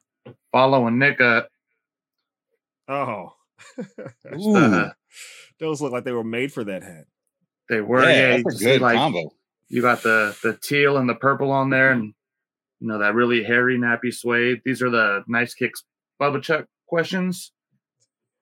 following 0.52 1.00
Nick 1.00 1.22
up. 1.22 1.48
Oh. 2.90 3.32
uh, 3.80 4.90
Those 5.58 5.82
look 5.82 5.94
like 5.94 6.04
they 6.04 6.12
were 6.12 6.24
made 6.26 6.52
for 6.52 6.66
that 6.66 6.84
hat. 6.84 7.06
They 7.70 7.82
were. 7.82 8.04
Yeah, 8.04 8.36
yeah 8.36 8.42
that's 8.44 8.62
a 8.62 8.64
good 8.64 8.82
like, 8.82 8.96
combo. 8.96 9.32
You 9.68 9.82
got 9.82 10.04
the 10.04 10.36
the 10.44 10.58
teal 10.62 10.98
and 10.98 11.08
the 11.08 11.16
purple 11.16 11.52
on 11.52 11.70
there, 11.70 11.92
mm-hmm. 11.92 12.02
and 12.02 12.14
you 12.80 12.88
know 12.88 13.00
that 13.00 13.14
really 13.14 13.44
hairy 13.44 13.78
nappy 13.78 14.14
suede. 14.14 14.62
These 14.66 14.82
are 14.82 14.90
the 14.90 15.24
nice 15.28 15.54
kicks 15.54 15.84
Bubba 16.20 16.42
Chuck 16.42 16.66
questions. 16.88 17.52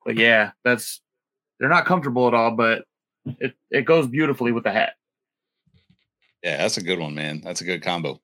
But 0.04 0.16
yeah, 0.16 0.52
that's 0.64 1.00
they're 1.60 1.68
not 1.68 1.84
comfortable 1.84 2.26
at 2.28 2.34
all, 2.34 2.52
but 2.52 2.84
it, 3.38 3.54
it 3.70 3.84
goes 3.84 4.06
beautifully 4.06 4.52
with 4.52 4.64
the 4.64 4.72
hat. 4.72 4.94
Yeah, 6.42 6.56
that's 6.56 6.78
a 6.78 6.82
good 6.82 6.98
one, 6.98 7.14
man. 7.14 7.40
That's 7.42 7.60
a 7.60 7.64
good 7.64 7.82
combo. 7.82 8.20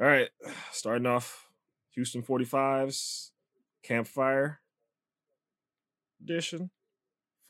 All 0.00 0.06
right. 0.06 0.28
Starting 0.72 1.06
off 1.06 1.48
Houston 1.94 2.22
45s, 2.22 3.30
Campfire 3.82 4.60
edition. 6.22 6.70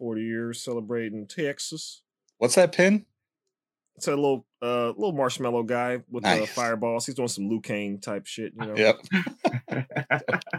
40 0.00 0.23
years 0.23 0.64
celebrating 0.64 1.26
Texas. 1.26 2.02
What's 2.38 2.54
that 2.54 2.73
pin? 2.73 3.04
It's 3.97 4.09
a 4.09 4.16
little 4.16 4.47
uh 4.62 4.88
little 4.88 5.12
marshmallow 5.12 5.64
guy 5.64 5.99
with 6.11 6.25
nice. 6.25 6.40
the 6.40 6.47
fireballs. 6.47 7.04
He's 7.04 7.14
doing 7.14 7.28
some 7.28 7.50
Liu 7.50 7.61
Kang 7.61 7.99
type 7.99 8.26
shit, 8.26 8.54
you 8.59 8.66
know. 8.66 8.75
Yep. 8.75 9.85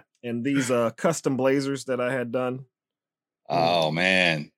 and 0.23 0.45
these 0.45 0.69
uh 0.69 0.91
custom 0.91 1.37
blazers 1.37 1.85
that 1.85 1.99
I 1.99 2.13
had 2.13 2.31
done. 2.31 2.65
Oh 3.49 3.89
man. 3.89 4.51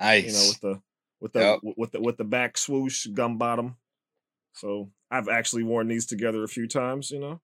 Nice. 0.00 0.24
You 0.26 0.32
know, 0.32 0.48
with 0.48 0.60
the 0.60 0.82
with 1.20 1.32
the 1.34 1.40
yep. 1.40 1.76
with 1.76 1.92
the 1.92 2.00
with 2.00 2.16
the 2.16 2.24
back 2.24 2.56
swoosh 2.56 3.06
gum 3.06 3.36
bottom. 3.36 3.76
So 4.54 4.90
I've 5.10 5.28
actually 5.28 5.64
worn 5.64 5.88
these 5.88 6.06
together 6.06 6.42
a 6.42 6.48
few 6.48 6.66
times. 6.66 7.10
You 7.10 7.20
know, 7.20 7.40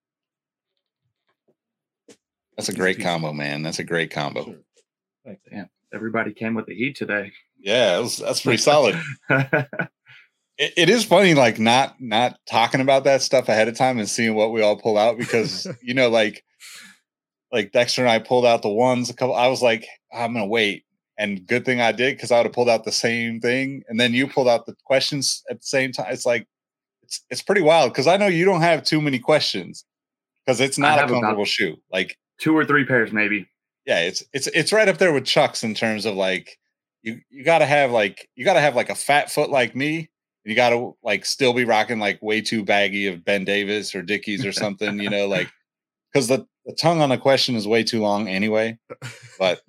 That's 2.57 2.71
a 2.71 2.75
great 2.75 2.99
combo, 2.99 3.35
man. 3.35 3.63
That's 3.63 3.79
a 3.79 3.85
great 3.85 4.11
combo. 4.11 4.45
Sure. 4.45 5.37
Damn, 5.51 5.69
everybody 5.93 6.33
came 6.33 6.55
with 6.55 6.67
the 6.67 6.75
heat 6.75 6.97
today. 6.97 7.33
Yeah, 7.59 7.99
was, 7.99 8.19
that's 8.19 8.43
pretty 8.43 8.59
solid. 8.59 9.01
It, 10.59 10.73
it 10.77 10.89
is 10.89 11.05
funny, 11.05 11.35
like 11.35 11.59
not 11.59 12.01
not 12.01 12.39
talking 12.51 12.81
about 12.81 13.05
that 13.05 13.23
stuff 13.23 13.49
ahead 13.49 13.69
of 13.69 13.77
time 13.77 13.99
and 13.99 14.09
seeing 14.09 14.35
what 14.35 14.51
we 14.53 14.61
all 14.61 14.77
pull 14.77 14.99
out 14.99 15.17
because 15.17 15.69
you 15.83 15.95
know, 15.95 16.09
like 16.09 16.45
like 17.53 17.73
Dexter 17.73 18.03
and 18.03 18.11
I 18.11 18.19
pulled 18.19 18.45
out 18.45 18.63
the 18.63 18.69
ones 18.69 19.09
a 19.09 19.15
couple. 19.15 19.37
I 19.37 19.47
was 19.47 19.63
like, 19.63 19.87
I'm 20.13 20.33
gonna 20.33 20.47
wait, 20.47 20.85
and 21.17 21.47
good 21.47 21.65
thing 21.65 21.81
I 21.81 21.93
did 21.93 22.17
because 22.17 22.33
I 22.33 22.39
would 22.39 22.47
have 22.47 22.53
pulled 22.53 22.69
out 22.69 22.85
the 22.85 22.93
same 22.93 23.41
thing, 23.41 23.85
and 23.89 24.01
then 24.01 24.13
you 24.13 24.27
pulled 24.27 24.49
out 24.49 24.67
the 24.67 24.75
questions 24.85 25.45
at 25.49 25.61
the 25.61 25.67
same 25.67 25.93
time. 25.93 26.07
It's 26.11 26.27
like 26.27 26.49
it's 27.05 27.25
it's 27.31 27.43
pretty 27.43 27.63
wild 27.63 27.93
because 27.93 28.09
I 28.09 28.17
know 28.17 28.27
you 28.27 28.45
don't 28.45 28.61
have 28.61 28.83
too 28.83 29.01
many 29.01 29.21
questions 29.21 29.85
because 30.45 30.61
it's 30.61 30.77
not 30.77 30.99
a 30.99 31.07
comfortable 31.07 31.45
shoe. 31.45 31.77
Like 31.93 32.19
Two 32.41 32.57
or 32.57 32.65
three 32.65 32.85
pairs, 32.85 33.13
maybe. 33.13 33.49
Yeah, 33.89 34.01
it's 34.01 34.23
it's 34.35 34.49
it's 34.49 34.71
right 34.71 34.87
up 34.87 34.99
there 34.99 35.15
with 35.15 35.25
Chucks 35.25 35.65
in 35.65 35.73
terms 35.73 36.05
of 36.05 36.15
like 36.15 36.59
you 37.01 37.21
you 37.31 37.43
got 37.43 37.61
to 37.61 37.67
have 37.67 37.91
like 37.91 38.29
you 38.37 38.45
got 38.45 38.53
to 38.53 38.61
have 38.61 38.77
like 38.77 38.91
a 38.91 38.95
fat 38.95 39.31
foot 39.31 39.49
like 39.49 39.75
me. 39.75 40.11
You 40.45 40.55
got 40.55 40.71
to 40.71 40.95
like 41.03 41.25
still 41.25 41.55
be 41.55 41.65
rocking 41.65 41.99
like 41.99 42.21
way 42.21 42.43
too 42.43 42.63
baggy 42.63 43.07
of 43.07 43.25
Ben 43.25 43.47
Davis 43.47 43.95
or 43.95 44.03
Dickies 44.03 44.45
or 44.45 44.53
something, 44.53 45.01
you 45.01 45.09
know, 45.09 45.27
like 45.27 45.51
because 46.13 46.29
the, 46.29 46.47
the 46.67 46.75
tongue 46.75 47.01
on 47.01 47.09
the 47.09 47.17
question 47.17 47.55
is 47.55 47.67
way 47.67 47.83
too 47.83 48.03
long 48.03 48.29
anyway. 48.29 48.79
But 49.39 49.63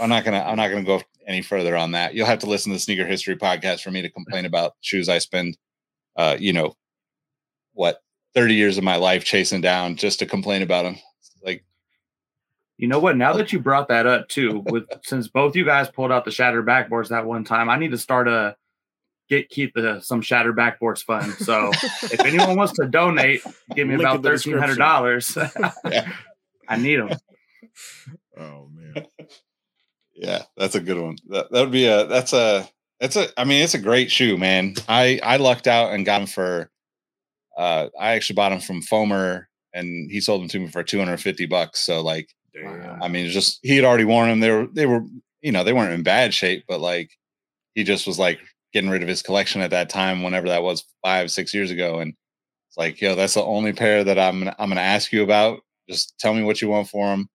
I'm 0.00 0.08
not 0.08 0.24
gonna 0.24 0.40
I'm 0.40 0.56
not 0.56 0.68
gonna 0.68 0.82
go 0.82 1.02
any 1.26 1.42
further 1.42 1.76
on 1.76 1.92
that. 1.92 2.14
You'll 2.14 2.26
have 2.26 2.38
to 2.38 2.48
listen 2.48 2.72
to 2.72 2.76
the 2.76 2.80
Sneaker 2.80 3.06
History 3.06 3.36
podcast 3.36 3.82
for 3.82 3.90
me 3.90 4.00
to 4.00 4.10
complain 4.10 4.44
about 4.46 4.72
shoes 4.80 5.10
I 5.10 5.18
spend, 5.18 5.58
uh, 6.16 6.38
you 6.40 6.54
know, 6.54 6.72
what 7.74 7.98
30 8.34 8.54
years 8.54 8.78
of 8.78 8.84
my 8.84 8.96
life 8.96 9.24
chasing 9.24 9.60
down 9.60 9.96
just 9.96 10.18
to 10.20 10.26
complain 10.26 10.62
about 10.62 10.84
them. 10.84 10.96
Like 12.80 12.82
You 12.82 12.88
know 12.88 12.98
what? 12.98 13.16
Now 13.16 13.32
that 13.34 13.52
you 13.52 13.60
brought 13.60 13.88
that 13.88 14.06
up 14.06 14.28
too, 14.28 14.60
with 14.66 14.84
since 15.04 15.28
both 15.28 15.56
you 15.56 15.64
guys 15.64 15.90
pulled 15.90 16.12
out 16.12 16.24
the 16.24 16.30
shattered 16.30 16.66
backboards 16.66 17.08
that 17.08 17.26
one 17.26 17.44
time, 17.44 17.68
I 17.68 17.76
need 17.76 17.90
to 17.90 17.98
start 17.98 18.28
a 18.28 18.56
get 19.28 19.48
Keith 19.48 19.70
the 19.74 20.00
some 20.00 20.22
shattered 20.22 20.56
backboards 20.56 21.04
fund. 21.04 21.32
So 21.34 21.70
if 22.02 22.20
anyone 22.20 22.56
wants 22.56 22.72
to 22.74 22.86
donate, 22.86 23.42
give 23.74 23.86
me 23.86 23.96
Link 23.96 24.08
about 24.08 24.22
thirteen 24.22 24.58
hundred 24.58 24.78
dollars. 24.78 25.36
Yeah. 25.84 26.12
I 26.68 26.76
need 26.76 26.96
them. 26.96 27.10
Oh 28.38 28.68
man. 28.72 29.06
Yeah, 30.14 30.42
that's 30.56 30.74
a 30.74 30.80
good 30.80 31.00
one. 31.00 31.16
That, 31.28 31.50
that 31.50 31.60
would 31.60 31.72
be 31.72 31.86
a 31.86 32.06
that's 32.06 32.32
a 32.32 32.68
that's 33.00 33.16
a 33.16 33.28
I 33.38 33.44
mean 33.44 33.62
it's 33.62 33.74
a 33.74 33.78
great 33.78 34.10
shoe, 34.10 34.36
man. 34.36 34.74
I 34.88 35.18
I 35.22 35.36
lucked 35.36 35.66
out 35.66 35.92
and 35.92 36.06
got 36.06 36.20
him 36.20 36.26
for 36.26 36.70
uh 37.56 37.88
I 37.98 38.12
actually 38.12 38.34
bought 38.34 38.52
him 38.52 38.60
from 38.60 38.82
Foamer 38.82 39.46
and 39.72 40.10
he 40.10 40.20
sold 40.20 40.42
them 40.42 40.48
to 40.48 40.60
me 40.60 40.68
for 40.68 40.82
250 40.82 41.46
bucks. 41.46 41.80
So 41.80 42.02
like 42.02 42.28
Damn. 42.54 43.02
I 43.02 43.08
mean 43.08 43.26
it's 43.26 43.34
just 43.34 43.60
he 43.62 43.76
had 43.76 43.84
already 43.84 44.04
worn 44.04 44.28
them. 44.28 44.40
They 44.40 44.50
were 44.50 44.66
they 44.72 44.86
were 44.86 45.04
you 45.42 45.52
know, 45.52 45.64
they 45.64 45.72
weren't 45.72 45.92
in 45.92 46.02
bad 46.02 46.34
shape, 46.34 46.64
but 46.68 46.80
like 46.80 47.10
he 47.74 47.84
just 47.84 48.06
was 48.06 48.18
like 48.18 48.40
getting 48.72 48.90
rid 48.90 49.02
of 49.02 49.08
his 49.08 49.22
collection 49.22 49.60
at 49.62 49.70
that 49.70 49.88
time 49.90 50.22
whenever 50.22 50.48
that 50.48 50.62
was 50.62 50.84
5 51.04 51.30
6 51.30 51.54
years 51.54 51.70
ago 51.70 52.00
and 52.00 52.14
it's 52.68 52.76
like, 52.78 53.00
yo, 53.00 53.16
that's 53.16 53.34
the 53.34 53.42
only 53.42 53.72
pair 53.72 54.04
that 54.04 54.18
I'm 54.18 54.40
gonna, 54.40 54.56
I'm 54.58 54.70
to 54.70 54.80
ask 54.80 55.12
you 55.12 55.24
about. 55.24 55.60
Just 55.88 56.18
tell 56.20 56.34
me 56.34 56.44
what 56.44 56.62
you 56.62 56.68
want 56.68 56.88
for 56.88 57.08
them 57.08 57.28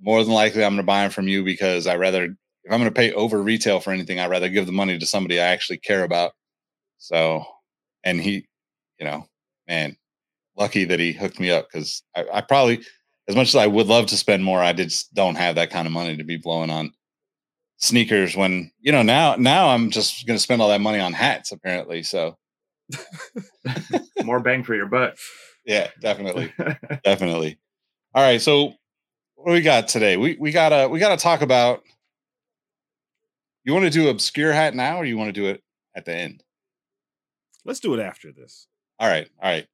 more 0.00 0.22
than 0.22 0.32
likely 0.32 0.64
I'm 0.64 0.76
to 0.76 0.82
buy 0.82 1.02
them 1.02 1.10
from 1.10 1.28
you 1.28 1.44
because 1.44 1.86
I 1.86 1.96
rather 1.96 2.24
if 2.24 2.72
I'm 2.72 2.84
to 2.84 2.90
pay 2.90 3.12
over 3.12 3.42
retail 3.42 3.80
for 3.80 3.92
anything, 3.92 4.20
I'd 4.20 4.30
rather 4.30 4.48
give 4.48 4.66
the 4.66 4.72
money 4.72 4.98
to 4.98 5.06
somebody 5.06 5.40
I 5.40 5.46
actually 5.46 5.78
care 5.78 6.04
about. 6.04 6.32
So, 6.98 7.44
and 8.04 8.20
he, 8.20 8.46
you 8.98 9.06
know, 9.06 9.26
man, 9.66 9.96
lucky 10.56 10.84
that 10.84 11.00
he 11.00 11.12
hooked 11.12 11.40
me 11.40 11.50
up 11.50 11.68
because 11.72 12.02
I, 12.14 12.26
I 12.34 12.40
probably, 12.42 12.80
as 13.28 13.36
much 13.36 13.48
as 13.48 13.56
I 13.56 13.66
would 13.66 13.86
love 13.86 14.06
to 14.06 14.16
spend 14.16 14.42
more, 14.44 14.60
I 14.62 14.72
just 14.72 15.12
don't 15.14 15.34
have 15.36 15.56
that 15.56 15.70
kind 15.70 15.86
of 15.86 15.92
money 15.92 16.16
to 16.16 16.24
be 16.24 16.36
blowing 16.38 16.70
on 16.70 16.92
sneakers 17.76 18.34
when 18.36 18.72
you 18.80 18.90
know 18.90 19.02
now 19.02 19.36
now 19.36 19.68
I'm 19.68 19.90
just 19.90 20.26
going 20.26 20.36
to 20.36 20.42
spend 20.42 20.60
all 20.60 20.68
that 20.70 20.80
money 20.80 20.98
on 20.98 21.12
hats 21.12 21.52
apparently. 21.52 22.02
So 22.02 22.36
More 24.24 24.40
bang 24.40 24.64
for 24.64 24.74
your 24.74 24.86
buck. 24.86 25.16
yeah, 25.64 25.88
definitely. 26.00 26.52
definitely. 27.04 27.58
All 28.14 28.22
right, 28.22 28.40
so 28.40 28.72
what 29.34 29.46
do 29.46 29.52
we 29.52 29.60
got 29.60 29.88
today? 29.88 30.16
We 30.16 30.36
we 30.40 30.50
gotta 30.50 30.88
we 30.88 30.98
gotta 30.98 31.20
talk 31.20 31.42
about. 31.42 31.82
You 33.64 33.74
want 33.74 33.84
to 33.84 33.90
do 33.90 34.08
obscure 34.08 34.52
hat 34.52 34.74
now, 34.74 34.96
or 34.96 35.04
you 35.04 35.18
want 35.18 35.28
to 35.28 35.32
do 35.40 35.46
it 35.46 35.62
at 35.94 36.06
the 36.06 36.14
end? 36.14 36.42
Let's 37.66 37.80
do 37.80 37.92
it 37.92 38.00
after 38.00 38.32
this. 38.32 38.66
All 38.98 39.06
right, 39.08 39.28
all 39.42 39.50
right. 39.50 39.66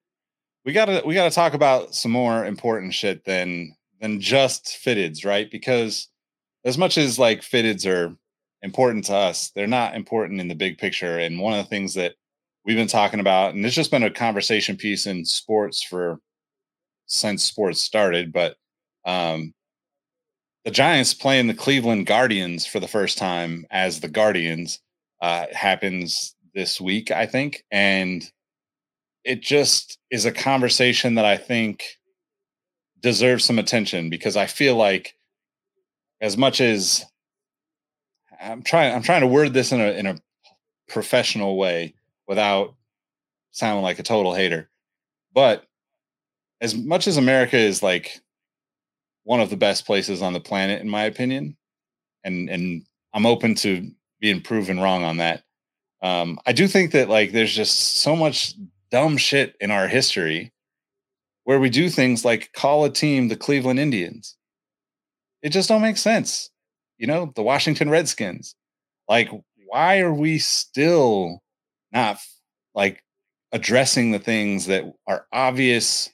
We 0.64 0.72
gotta 0.72 1.02
we 1.04 1.14
gotta 1.14 1.34
talk 1.34 1.54
about 1.54 1.94
some 1.94 2.10
more 2.12 2.44
important 2.44 2.94
shit 2.94 3.24
than 3.24 3.76
than 4.00 4.20
just 4.20 4.64
fitteds, 4.84 5.24
right? 5.24 5.50
Because 5.50 6.08
as 6.64 6.78
much 6.78 6.96
as 6.98 7.18
like 7.18 7.42
fitteds 7.42 7.86
are 7.86 8.16
important 8.62 9.04
to 9.06 9.14
us, 9.14 9.50
they're 9.50 9.66
not 9.66 9.94
important 9.94 10.40
in 10.40 10.48
the 10.48 10.54
big 10.54 10.78
picture. 10.78 11.18
And 11.18 11.38
one 11.40 11.52
of 11.58 11.64
the 11.64 11.68
things 11.68 11.94
that 11.94 12.14
we've 12.64 12.76
been 12.76 12.88
talking 12.88 13.20
about, 13.20 13.54
and 13.54 13.64
it's 13.66 13.74
just 13.74 13.90
been 13.90 14.02
a 14.02 14.10
conversation 14.10 14.76
piece 14.76 15.06
in 15.06 15.24
sports 15.26 15.82
for 15.82 16.18
since 17.06 17.44
sports 17.44 17.80
started, 17.82 18.32
but 18.32 18.56
um 19.06 19.54
the 20.64 20.70
Giants 20.70 21.12
playing 21.12 21.46
the 21.46 21.54
Cleveland 21.54 22.06
Guardians 22.06 22.66
for 22.66 22.80
the 22.80 22.88
first 22.88 23.18
time 23.18 23.66
as 23.70 24.00
the 24.00 24.08
Guardians 24.08 24.80
uh 25.20 25.46
happens 25.52 26.34
this 26.54 26.80
week, 26.80 27.10
I 27.10 27.26
think. 27.26 27.64
And 27.70 28.24
it 29.24 29.40
just 29.40 29.98
is 30.10 30.26
a 30.26 30.32
conversation 30.32 31.14
that 31.14 31.24
I 31.24 31.36
think 31.36 31.84
deserves 33.00 33.44
some 33.44 33.58
attention 33.58 34.10
because 34.10 34.36
I 34.36 34.46
feel 34.46 34.76
like 34.76 35.16
as 36.20 36.36
much 36.36 36.60
as 36.60 37.04
I'm 38.40 38.62
trying 38.62 38.94
I'm 38.94 39.02
trying 39.02 39.22
to 39.22 39.26
word 39.26 39.52
this 39.52 39.72
in 39.72 39.80
a 39.80 39.90
in 39.92 40.06
a 40.06 40.18
professional 40.88 41.56
way 41.56 41.94
without 42.28 42.74
sounding 43.52 43.82
like 43.82 43.98
a 43.98 44.02
total 44.02 44.34
hater. 44.34 44.70
But 45.34 45.66
as 46.60 46.74
much 46.74 47.06
as 47.06 47.16
America 47.16 47.56
is 47.56 47.82
like 47.82 48.20
one 49.24 49.40
of 49.40 49.50
the 49.50 49.56
best 49.56 49.86
places 49.86 50.22
on 50.22 50.32
the 50.32 50.40
planet 50.40 50.80
in 50.80 50.88
my 50.88 51.04
opinion 51.04 51.56
and 52.24 52.48
and 52.50 52.84
I'm 53.12 53.26
open 53.26 53.54
to 53.56 53.90
being 54.20 54.40
proven 54.40 54.80
wrong 54.80 55.04
on 55.04 55.18
that. 55.18 55.44
Um 56.02 56.38
I 56.46 56.52
do 56.52 56.68
think 56.68 56.92
that 56.92 57.08
like 57.08 57.32
there's 57.32 57.54
just 57.54 57.98
so 57.98 58.14
much 58.16 58.54
dumb 58.94 59.16
shit 59.16 59.56
in 59.58 59.72
our 59.72 59.88
history 59.88 60.52
where 61.42 61.58
we 61.58 61.68
do 61.68 61.90
things 61.90 62.24
like 62.24 62.52
call 62.52 62.84
a 62.84 62.88
team 62.88 63.26
the 63.26 63.34
Cleveland 63.34 63.80
Indians. 63.80 64.36
It 65.42 65.48
just 65.48 65.68
don't 65.68 65.82
make 65.82 65.96
sense. 65.96 66.48
You 66.96 67.08
know, 67.08 67.32
the 67.34 67.42
Washington 67.42 67.90
Redskins. 67.90 68.54
Like, 69.08 69.30
why 69.66 69.98
are 69.98 70.14
we 70.14 70.38
still 70.38 71.42
not 71.92 72.18
like 72.72 73.02
addressing 73.50 74.12
the 74.12 74.20
things 74.20 74.66
that 74.66 74.84
are 75.08 75.26
obvious? 75.32 76.08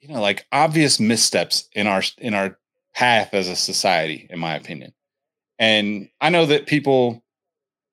You 0.00 0.14
know, 0.14 0.20
like 0.20 0.46
obvious 0.52 1.00
missteps 1.00 1.68
in 1.72 1.88
our 1.88 2.04
in 2.18 2.34
our 2.34 2.56
path 2.94 3.34
as 3.34 3.48
a 3.48 3.56
society, 3.56 4.28
in 4.30 4.38
my 4.38 4.54
opinion. 4.54 4.92
And 5.58 6.08
I 6.20 6.30
know 6.30 6.46
that 6.46 6.66
people 6.66 7.24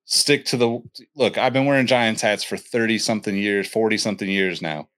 stick 0.04 0.44
to 0.46 0.56
the 0.56 0.80
look. 1.16 1.38
I've 1.38 1.52
been 1.52 1.66
wearing 1.66 1.86
Giants 1.86 2.22
hats 2.22 2.44
for 2.44 2.56
30 2.56 2.98
something 2.98 3.36
years, 3.36 3.68
40 3.68 3.98
something 3.98 4.28
years 4.28 4.62
now. 4.62 4.88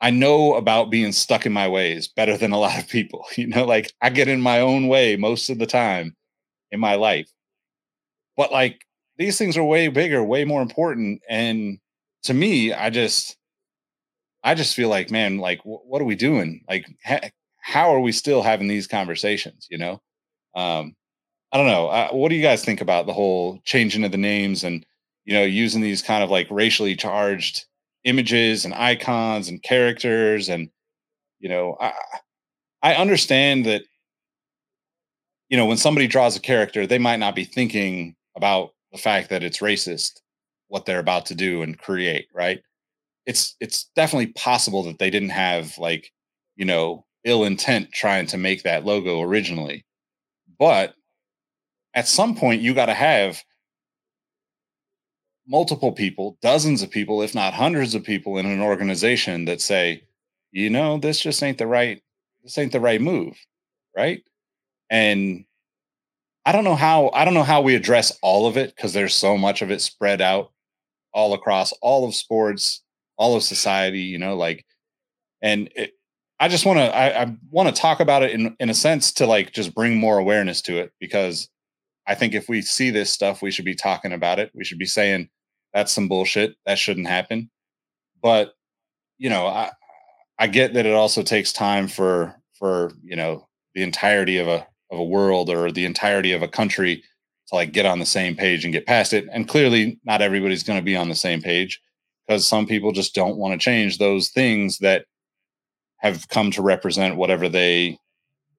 I 0.00 0.10
know 0.10 0.54
about 0.54 0.90
being 0.90 1.12
stuck 1.12 1.46
in 1.46 1.52
my 1.52 1.68
ways 1.68 2.08
better 2.08 2.36
than 2.36 2.52
a 2.52 2.58
lot 2.58 2.78
of 2.78 2.88
people. 2.88 3.26
You 3.36 3.48
know, 3.48 3.64
like 3.64 3.92
I 4.02 4.10
get 4.10 4.28
in 4.28 4.40
my 4.40 4.60
own 4.60 4.88
way 4.88 5.16
most 5.16 5.50
of 5.50 5.58
the 5.58 5.66
time 5.66 6.16
in 6.72 6.80
my 6.80 6.96
life. 6.96 7.30
But 8.36 8.52
like 8.52 8.84
these 9.16 9.38
things 9.38 9.56
are 9.56 9.64
way 9.64 9.88
bigger, 9.88 10.22
way 10.22 10.44
more 10.44 10.62
important. 10.62 11.22
And 11.28 11.78
to 12.24 12.34
me, 12.34 12.72
I 12.72 12.90
just, 12.90 13.36
I 14.42 14.54
just 14.54 14.74
feel 14.74 14.88
like, 14.88 15.10
man, 15.10 15.38
like, 15.38 15.60
wh- 15.62 15.86
what 15.86 16.02
are 16.02 16.06
we 16.06 16.16
doing? 16.16 16.64
Like, 16.68 16.86
ha- 17.04 17.30
how 17.60 17.94
are 17.94 18.00
we 18.00 18.12
still 18.12 18.42
having 18.42 18.68
these 18.68 18.86
conversations? 18.86 19.66
You 19.70 19.78
know, 19.78 20.02
um, 20.54 20.94
I 21.54 21.58
don't 21.58 21.68
know. 21.68 21.86
Uh, 21.86 22.08
what 22.10 22.30
do 22.30 22.34
you 22.34 22.42
guys 22.42 22.64
think 22.64 22.80
about 22.80 23.06
the 23.06 23.12
whole 23.12 23.60
changing 23.64 24.02
of 24.02 24.10
the 24.10 24.18
names 24.18 24.64
and 24.64 24.84
you 25.24 25.34
know 25.34 25.44
using 25.44 25.80
these 25.80 26.02
kind 26.02 26.24
of 26.24 26.30
like 26.30 26.48
racially 26.50 26.96
charged 26.96 27.66
images 28.02 28.64
and 28.64 28.74
icons 28.74 29.48
and 29.48 29.62
characters 29.62 30.48
and 30.48 30.68
you 31.38 31.48
know 31.48 31.76
I 31.80 31.92
I 32.82 32.94
understand 32.96 33.66
that 33.66 33.84
you 35.48 35.56
know 35.56 35.66
when 35.66 35.76
somebody 35.76 36.08
draws 36.08 36.36
a 36.36 36.40
character 36.40 36.86
they 36.86 36.98
might 36.98 37.20
not 37.20 37.36
be 37.36 37.44
thinking 37.44 38.16
about 38.36 38.72
the 38.92 38.98
fact 38.98 39.30
that 39.30 39.44
it's 39.44 39.58
racist 39.58 40.20
what 40.68 40.86
they're 40.86 40.98
about 40.98 41.26
to 41.26 41.36
do 41.36 41.62
and 41.62 41.78
create 41.78 42.26
right 42.34 42.62
it's 43.26 43.56
it's 43.60 43.90
definitely 43.96 44.28
possible 44.28 44.82
that 44.84 44.98
they 44.98 45.10
didn't 45.10 45.30
have 45.30 45.78
like 45.78 46.10
you 46.56 46.64
know 46.64 47.04
ill 47.24 47.44
intent 47.44 47.92
trying 47.92 48.26
to 48.26 48.38
make 48.38 48.64
that 48.64 48.84
logo 48.84 49.20
originally 49.22 49.84
but 50.58 50.94
at 51.94 52.08
some 52.08 52.34
point 52.34 52.62
you 52.62 52.74
got 52.74 52.86
to 52.86 52.94
have 52.94 53.42
multiple 55.46 55.92
people, 55.92 56.38
dozens 56.42 56.82
of 56.82 56.90
people, 56.90 57.22
if 57.22 57.34
not 57.34 57.54
hundreds 57.54 57.94
of 57.94 58.02
people 58.02 58.38
in 58.38 58.46
an 58.46 58.60
organization 58.60 59.44
that 59.44 59.60
say, 59.60 60.04
you 60.52 60.70
know, 60.70 60.98
this 60.98 61.20
just 61.20 61.42
ain't 61.42 61.58
the 61.58 61.66
right, 61.66 62.02
this 62.42 62.56
ain't 62.58 62.72
the 62.72 62.80
right 62.80 63.00
move, 63.00 63.36
right? 63.96 64.22
And 64.90 65.44
I 66.46 66.52
don't 66.52 66.64
know 66.64 66.76
how 66.76 67.10
I 67.14 67.24
don't 67.24 67.34
know 67.34 67.42
how 67.42 67.62
we 67.62 67.74
address 67.74 68.16
all 68.22 68.46
of 68.46 68.56
it 68.56 68.74
because 68.74 68.92
there's 68.92 69.14
so 69.14 69.36
much 69.36 69.62
of 69.62 69.70
it 69.70 69.80
spread 69.80 70.20
out 70.20 70.52
all 71.12 71.32
across 71.32 71.72
all 71.80 72.06
of 72.06 72.14
sports, 72.14 72.82
all 73.16 73.36
of 73.36 73.42
society, 73.42 74.00
you 74.00 74.18
know, 74.18 74.36
like 74.36 74.64
and 75.42 75.70
it, 75.74 75.92
I 76.38 76.48
just 76.48 76.66
want 76.66 76.78
to 76.78 76.94
I, 76.94 77.22
I 77.22 77.36
want 77.50 77.74
to 77.74 77.80
talk 77.80 78.00
about 78.00 78.22
it 78.22 78.32
in 78.32 78.56
in 78.60 78.68
a 78.68 78.74
sense 78.74 79.12
to 79.14 79.26
like 79.26 79.52
just 79.52 79.74
bring 79.74 79.96
more 79.96 80.18
awareness 80.18 80.60
to 80.62 80.78
it 80.78 80.92
because 81.00 81.48
I 82.06 82.14
think 82.14 82.34
if 82.34 82.48
we 82.48 82.62
see 82.62 82.90
this 82.90 83.10
stuff, 83.10 83.42
we 83.42 83.50
should 83.50 83.64
be 83.64 83.74
talking 83.74 84.12
about 84.12 84.38
it. 84.38 84.50
We 84.54 84.64
should 84.64 84.78
be 84.78 84.86
saying 84.86 85.28
that's 85.72 85.92
some 85.92 86.08
bullshit. 86.08 86.56
That 86.66 86.78
shouldn't 86.78 87.08
happen. 87.08 87.50
But 88.22 88.54
you 89.18 89.30
know, 89.30 89.46
I 89.46 89.70
I 90.38 90.46
get 90.46 90.74
that 90.74 90.86
it 90.86 90.94
also 90.94 91.22
takes 91.22 91.52
time 91.52 91.88
for 91.88 92.34
for 92.58 92.92
you 93.02 93.16
know 93.16 93.48
the 93.74 93.82
entirety 93.82 94.38
of 94.38 94.48
a 94.48 94.66
of 94.90 94.98
a 94.98 95.04
world 95.04 95.50
or 95.50 95.70
the 95.70 95.84
entirety 95.84 96.32
of 96.32 96.42
a 96.42 96.48
country 96.48 97.02
to 97.48 97.54
like 97.54 97.72
get 97.72 97.86
on 97.86 97.98
the 97.98 98.06
same 98.06 98.36
page 98.36 98.64
and 98.64 98.72
get 98.72 98.86
past 98.86 99.12
it. 99.12 99.26
And 99.32 99.48
clearly, 99.48 99.98
not 100.04 100.22
everybody's 100.22 100.62
going 100.62 100.78
to 100.78 100.84
be 100.84 100.96
on 100.96 101.08
the 101.08 101.14
same 101.14 101.40
page 101.40 101.80
because 102.26 102.46
some 102.46 102.66
people 102.66 102.92
just 102.92 103.14
don't 103.14 103.36
want 103.36 103.52
to 103.52 103.64
change 103.64 103.98
those 103.98 104.30
things 104.30 104.78
that 104.78 105.06
have 105.98 106.28
come 106.28 106.50
to 106.52 106.62
represent 106.62 107.16
whatever 107.16 107.48
they 107.48 107.98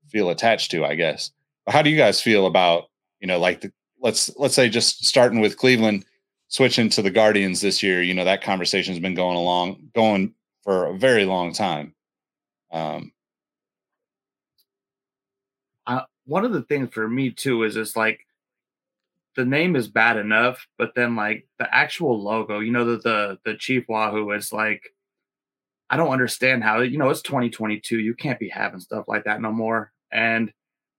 feel 0.10 0.30
attached 0.30 0.72
to. 0.72 0.86
I 0.86 0.96
guess. 0.96 1.32
How 1.68 1.82
do 1.82 1.90
you 1.90 1.98
guys 1.98 2.22
feel 2.22 2.46
about 2.46 2.86
you 3.20 3.28
know 3.28 3.40
like 3.40 3.62
the, 3.62 3.72
let's 4.00 4.36
let's 4.38 4.56
say 4.56 4.70
just 4.70 5.06
starting 5.06 5.40
with 5.40 5.58
Cleveland, 5.58 6.06
switching 6.48 6.90
to 6.90 7.02
the 7.02 7.12
Guardians 7.12 7.62
this 7.62 7.82
year? 7.84 8.02
You 8.02 8.14
know 8.14 8.26
that 8.26 8.44
conversation 8.44 8.94
has 8.94 9.02
been 9.02 9.16
going 9.16 9.38
along 9.38 9.90
going 9.94 10.34
for 10.64 10.88
a 10.88 10.98
very 10.98 11.26
long 11.26 11.54
time. 11.54 11.94
Um, 12.72 13.12
one 16.26 16.44
of 16.44 16.52
the 16.52 16.64
things 16.64 16.90
for 16.92 17.08
me 17.08 17.32
too 17.32 17.64
is 17.64 17.76
it's 17.78 17.96
like 17.96 18.20
the 19.36 19.46
name 19.46 19.76
is 19.76 19.88
bad 19.88 20.18
enough, 20.18 20.66
but 20.78 20.94
then 20.96 21.16
like 21.16 21.48
the 21.60 21.74
actual 21.74 22.22
logo, 22.22 22.60
you 22.60 22.72
know, 22.72 22.86
the 22.86 22.98
the 22.98 23.40
the 23.46 23.56
Chief 23.56 23.86
Wahoo 23.88 24.32
is 24.32 24.52
like 24.52 24.84
I 25.90 25.98
don't 25.98 26.10
understand 26.10 26.64
how 26.64 26.82
you 26.82 26.98
know 26.98 27.10
it's 27.10 27.22
2022. 27.22 28.00
You 28.00 28.16
can't 28.16 28.40
be 28.40 28.50
having 28.50 28.80
stuff 28.80 29.06
like 29.08 29.26
that 29.26 29.42
no 29.42 29.52
more. 29.52 29.92
And 30.12 30.52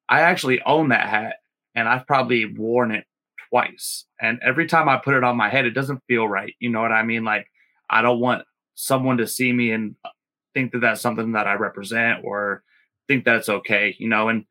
I 0.09 0.21
actually 0.21 0.63
own 0.63 0.91
that 0.91 1.09
hat 1.09 1.37
and 1.77 1.89
I've 1.89 2.07
probably 2.07 2.47
worn 2.47 2.91
it 2.91 3.05
twice. 3.51 4.07
And 4.21 4.41
every 4.45 4.67
time 4.67 4.89
I 4.89 4.97
put 4.97 5.15
it 5.15 5.23
on 5.23 5.37
my 5.37 5.49
head, 5.49 5.67
it 5.67 5.71
doesn't 5.71 6.03
feel 6.09 6.27
right. 6.27 6.55
You 6.59 6.71
know 6.71 6.81
what 6.81 6.91
I 6.91 7.05
mean? 7.05 7.23
Like 7.23 7.47
I 7.89 8.03
don't 8.03 8.19
want 8.19 8.45
someone 8.75 9.19
to 9.19 9.27
see 9.27 9.53
me 9.53 9.71
and 9.71 9.95
uh, 10.05 10.09
think 10.55 10.73
that 10.73 10.81
that's 10.81 11.01
something 11.01 11.33
that 11.33 11.47
I 11.47 11.55
represent 11.55 12.25
or 12.25 12.65
think 13.07 13.25
that 13.25 13.37
it's 13.37 13.49
okay, 13.49 13.95
you 13.99 14.09
know, 14.09 14.29
and 14.29 14.45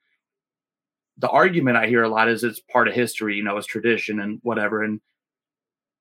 the 1.18 1.30
argument 1.30 1.78
I 1.78 1.88
hear 1.88 2.04
a 2.04 2.10
lot 2.10 2.30
is 2.30 2.44
it's 2.44 2.60
part 2.60 2.88
of 2.88 2.94
history, 2.94 3.36
you 3.36 3.44
know, 3.44 3.58
it's 3.58 3.68
tradition 3.68 4.20
and 4.20 4.40
whatever. 4.44 4.84
And 4.84 5.02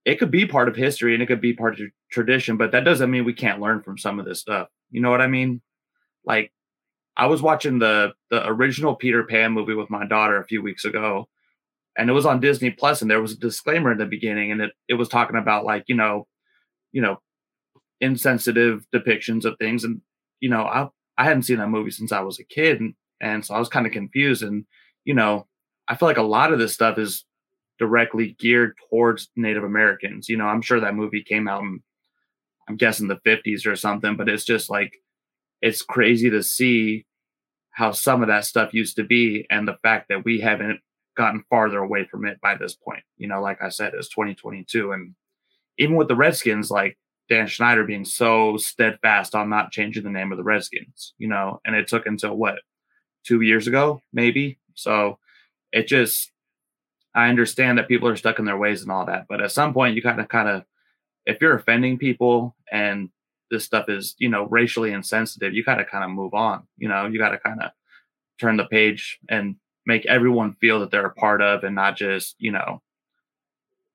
it 0.04 0.16
could 0.16 0.30
be 0.30 0.46
part 0.46 0.68
of 0.68 0.76
history 0.76 1.14
and 1.14 1.22
it 1.22 1.26
could 1.26 1.40
be 1.40 1.54
part 1.54 1.80
of 1.80 1.87
tradition, 2.10 2.56
but 2.56 2.72
that 2.72 2.84
doesn't 2.84 3.10
mean 3.10 3.24
we 3.24 3.32
can't 3.32 3.60
learn 3.60 3.82
from 3.82 3.96
some 3.96 4.18
of 4.18 4.26
this 4.26 4.40
stuff. 4.40 4.68
You 4.90 5.00
know 5.00 5.10
what 5.10 5.20
I 5.20 5.26
mean? 5.26 5.62
Like 6.24 6.52
I 7.16 7.27
was 7.27 7.42
watching 7.42 7.79
the 7.79 8.12
the 8.31 8.46
original 8.46 8.96
Peter 8.96 9.24
Pan 9.24 9.53
movie 9.53 9.74
with 9.74 9.90
my 9.90 10.07
daughter 10.07 10.38
a 10.38 10.46
few 10.46 10.62
weeks 10.62 10.85
ago, 10.85 11.29
and 11.96 12.11
it 12.11 12.12
was 12.12 12.27
on 12.27 12.40
Disney 12.40 12.70
Plus, 12.70 13.03
and 13.03 13.11
there 13.11 13.22
was 13.22 13.33
a 13.33 13.38
disclaimer 13.38 13.92
in 13.92 13.98
the 13.98 14.07
beginning, 14.07 14.53
and 14.53 14.61
it, 14.61 14.72
it 14.88 14.94
was 14.94 15.09
talking 15.09 15.37
about 15.37 15.64
like, 15.64 15.85
you 15.87 15.94
know, 15.94 16.27
you 16.92 17.03
know, 17.03 17.20
insensitive 18.00 18.87
depictions 18.94 19.44
of 19.44 19.57
things. 19.59 19.85
And, 19.85 20.00
you 20.40 20.50
know, 20.50 20.62
I 20.64 20.88
I 21.16 21.24
hadn't 21.24 21.44
seen 21.44 21.59
that 21.59 21.68
movie 21.68 21.92
since 21.92 22.12
I 22.12 22.20
was 22.20 22.38
a 22.40 22.44
kid, 22.44 22.81
and, 22.81 22.94
and 23.20 23.44
so 23.44 23.55
I 23.55 23.59
was 23.59 23.68
kind 23.68 23.87
of 23.87 23.92
confused. 23.92 24.42
And 24.42 24.64
you 25.05 25.14
know, 25.14 25.46
I 25.88 25.96
feel 25.96 26.09
like 26.09 26.16
a 26.16 26.22
lot 26.22 26.53
of 26.53 26.59
this 26.59 26.74
stuff 26.74 26.98
is 26.98 27.24
directly 27.79 28.37
geared 28.38 28.74
towards 28.90 29.31
Native 29.37 29.64
Americans. 29.64 30.29
You 30.29 30.37
know, 30.37 30.46
I'm 30.46 30.62
sure 30.62 30.81
that 30.81 30.94
movie 30.94 31.22
came 31.22 31.48
out 31.48 31.62
in, 31.62 31.81
I'm 32.68 32.77
guessing 32.77 33.09
the 33.09 33.20
50s 33.27 33.66
or 33.66 33.77
something, 33.77 34.16
but 34.16 34.29
it's 34.29 34.44
just 34.44 34.70
like, 34.70 34.92
it's 35.64 35.81
crazy 35.81 36.29
to 36.29 36.42
see 36.42 37.07
how 37.70 37.90
some 37.90 38.20
of 38.20 38.29
that 38.29 38.44
stuff 38.44 38.74
used 38.74 38.96
to 38.96 39.03
be 39.03 39.46
and 39.48 39.66
the 39.66 39.79
fact 39.83 40.11
that 40.11 40.22
we 40.22 40.38
haven't 40.38 40.79
gotten 41.16 41.42
farther 41.48 41.79
away 41.79 42.05
from 42.05 42.27
it 42.27 42.38
by 42.42 42.55
this 42.55 42.74
point. 42.74 43.03
You 43.16 43.29
know, 43.29 43.40
like 43.40 43.62
I 43.62 43.70
said, 43.70 43.94
it's 43.94 44.11
2022. 44.11 44.92
And 44.92 45.14
even 45.79 45.96
with 45.96 46.09
the 46.09 46.16
Redskins, 46.16 46.70
like 46.70 46.98
Dan 47.31 47.48
Snyder 47.48 47.85
being 47.85 48.05
so 48.05 48.59
steadfast 48.59 49.35
on 49.35 49.48
not 49.48 49.72
changing 49.72 50.05
the 50.05 50.11
name 50.11 50.33
of 50.33 50.37
the 50.37 50.44
Redskins, 50.44 51.14
you 51.16 51.29
know, 51.29 51.62
and 51.64 51.74
it 51.74 51.88
took 51.88 52.05
until 52.05 52.37
what, 52.37 52.59
two 53.24 53.40
years 53.40 53.66
ago, 53.66 54.03
maybe 54.12 54.59
so 54.74 55.18
it 55.72 55.87
just, 55.87 56.31
I 57.14 57.31
understand 57.31 57.79
that 57.79 57.88
people 57.88 58.07
are 58.07 58.16
stuck 58.16 58.38
in 58.38 58.44
their 58.44 58.59
ways 58.59 58.83
and 58.83 58.92
all 58.92 59.07
that, 59.07 59.24
but 59.31 59.40
at 59.40 59.50
some 59.50 59.72
point 59.72 59.96
you 59.96 60.03
kind 60.03 60.20
of, 60.20 60.29
kind 60.29 60.46
of, 60.46 60.64
if 61.24 61.40
you're 61.40 61.57
offending 61.57 61.96
people 61.96 62.55
and 62.70 63.09
this 63.50 63.64
stuff 63.64 63.88
is, 63.88 64.14
you 64.18 64.28
know, 64.28 64.46
racially 64.46 64.92
insensitive, 64.92 65.54
you 65.54 65.64
got 65.64 65.76
to 65.76 65.85
kind 65.85 66.04
of 66.04 66.11
move 66.11 66.35
on. 66.35 66.66
You 66.76 66.88
know, 66.88 67.07
you 67.07 67.18
got 67.18 67.30
to 67.30 67.38
kind 67.38 67.62
of 67.62 67.70
turn 68.40 68.57
the 68.57 68.66
page 68.66 69.18
and 69.28 69.57
make 69.87 70.07
everyone 70.07 70.54
feel 70.61 70.80
that 70.80 70.90
they're 70.90 71.07
a 71.07 71.14
part 71.14 71.42
of 71.42 71.64
and 71.64 71.74
not 71.74 71.96
just, 71.96 72.37
you 72.38 72.52
know, 72.52 72.83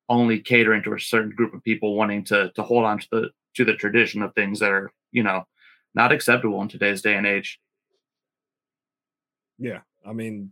only 0.07 0.39
catering 0.39 0.83
to 0.83 0.93
a 0.93 0.99
certain 0.99 1.31
group 1.31 1.53
of 1.53 1.63
people 1.63 1.95
wanting 1.95 2.23
to 2.25 2.51
to 2.55 2.63
hold 2.63 2.85
on 2.85 2.99
to 2.99 3.07
the 3.11 3.29
to 3.55 3.65
the 3.65 3.75
tradition 3.75 4.21
of 4.21 4.33
things 4.33 4.59
that 4.59 4.71
are, 4.71 4.91
you 5.11 5.23
know, 5.23 5.45
not 5.93 6.11
acceptable 6.11 6.61
in 6.61 6.67
today's 6.67 7.01
day 7.01 7.15
and 7.15 7.27
age. 7.27 7.59
Yeah. 9.57 9.81
I 10.05 10.13
mean, 10.13 10.51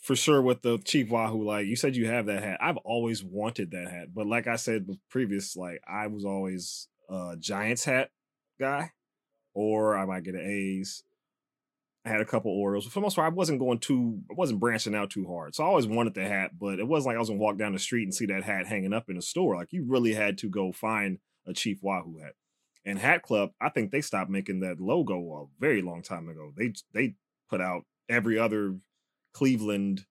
for 0.00 0.14
sure 0.14 0.42
with 0.42 0.60
the 0.62 0.78
Chief 0.78 1.08
Wahoo, 1.08 1.44
like 1.44 1.66
you 1.66 1.76
said, 1.76 1.96
you 1.96 2.06
have 2.06 2.26
that 2.26 2.42
hat. 2.42 2.58
I've 2.60 2.76
always 2.78 3.24
wanted 3.24 3.70
that 3.70 3.90
hat, 3.90 4.08
but 4.12 4.26
like 4.26 4.46
I 4.46 4.56
said 4.56 4.86
previous, 5.08 5.56
like 5.56 5.80
I 5.88 6.08
was 6.08 6.24
always 6.24 6.88
a 7.08 7.36
Giants 7.38 7.84
hat 7.84 8.10
guy, 8.58 8.92
or 9.54 9.96
I 9.96 10.04
might 10.04 10.24
get 10.24 10.34
an 10.34 10.40
A's. 10.40 11.04
I 12.04 12.10
had 12.10 12.20
a 12.20 12.26
couple 12.26 12.50
Orioles. 12.50 12.86
For 12.86 13.00
the 13.00 13.00
most 13.00 13.16
part, 13.16 13.32
I 13.32 13.34
wasn't 13.34 13.60
going 13.60 13.78
too, 13.78 14.20
I 14.30 14.34
wasn't 14.34 14.60
branching 14.60 14.94
out 14.94 15.10
too 15.10 15.26
hard. 15.26 15.54
So 15.54 15.64
I 15.64 15.66
always 15.66 15.86
wanted 15.86 16.14
the 16.14 16.24
hat, 16.24 16.50
but 16.58 16.78
it 16.78 16.86
wasn't 16.86 17.08
like 17.08 17.16
I 17.16 17.20
was 17.20 17.28
gonna 17.28 17.40
walk 17.40 17.56
down 17.56 17.72
the 17.72 17.78
street 17.78 18.02
and 18.02 18.14
see 18.14 18.26
that 18.26 18.44
hat 18.44 18.66
hanging 18.66 18.92
up 18.92 19.08
in 19.08 19.16
a 19.16 19.22
store. 19.22 19.56
Like 19.56 19.72
you 19.72 19.84
really 19.86 20.12
had 20.12 20.36
to 20.38 20.50
go 20.50 20.70
find 20.70 21.18
a 21.46 21.54
Chief 21.54 21.78
Wahoo 21.82 22.18
hat. 22.18 22.34
And 22.86 22.98
Hat 22.98 23.22
Club, 23.22 23.52
I 23.60 23.70
think 23.70 23.90
they 23.90 24.02
stopped 24.02 24.30
making 24.30 24.60
that 24.60 24.78
logo 24.78 25.16
a 25.32 25.60
very 25.60 25.80
long 25.80 26.02
time 26.02 26.28
ago. 26.28 26.52
They 26.56 26.74
they 26.92 27.14
put 27.48 27.62
out 27.62 27.84
every 28.10 28.38
other 28.38 28.76
Cleveland 29.32 30.04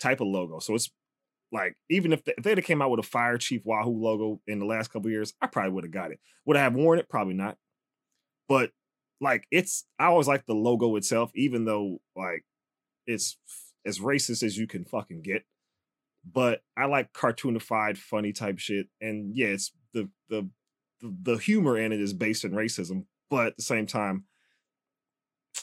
type 0.00 0.20
of 0.20 0.28
logo. 0.28 0.58
So 0.58 0.74
it's 0.74 0.90
like 1.52 1.76
even 1.90 2.12
if, 2.12 2.24
they, 2.24 2.34
if 2.36 2.44
they'd 2.44 2.58
have 2.58 2.64
came 2.64 2.80
out 2.80 2.90
with 2.90 3.00
a 3.00 3.08
Fire 3.08 3.36
Chief 3.38 3.62
Wahoo 3.64 4.02
logo 4.02 4.40
in 4.46 4.58
the 4.58 4.64
last 4.64 4.90
couple 4.90 5.10
years, 5.10 5.34
I 5.40 5.46
probably 5.46 5.72
would 5.72 5.84
have 5.84 5.92
got 5.92 6.10
it. 6.10 6.18
Would 6.46 6.56
I 6.56 6.60
have 6.60 6.74
worn 6.74 6.98
it? 6.98 7.08
Probably 7.08 7.34
not. 7.34 7.56
But 8.48 8.70
like 9.20 9.46
it's 9.50 9.84
I 9.98 10.06
always 10.06 10.26
like 10.26 10.46
the 10.46 10.54
logo 10.54 10.96
itself, 10.96 11.30
even 11.34 11.64
though 11.64 11.98
like 12.16 12.44
it's 13.06 13.36
as 13.84 13.98
racist 13.98 14.42
as 14.42 14.56
you 14.56 14.66
can 14.66 14.84
fucking 14.84 15.22
get. 15.22 15.44
But 16.30 16.60
I 16.76 16.86
like 16.86 17.12
cartoonified, 17.12 17.98
funny 17.98 18.32
type 18.32 18.58
shit. 18.58 18.86
And 19.00 19.36
yeah, 19.36 19.48
it's 19.48 19.72
the 19.92 20.08
the 20.28 20.48
the 21.00 21.36
humor 21.36 21.76
in 21.76 21.92
it 21.92 22.00
is 22.00 22.12
based 22.12 22.44
in 22.44 22.52
racism, 22.52 23.04
but 23.28 23.48
at 23.48 23.56
the 23.56 23.62
same 23.62 23.86
time, 23.86 24.24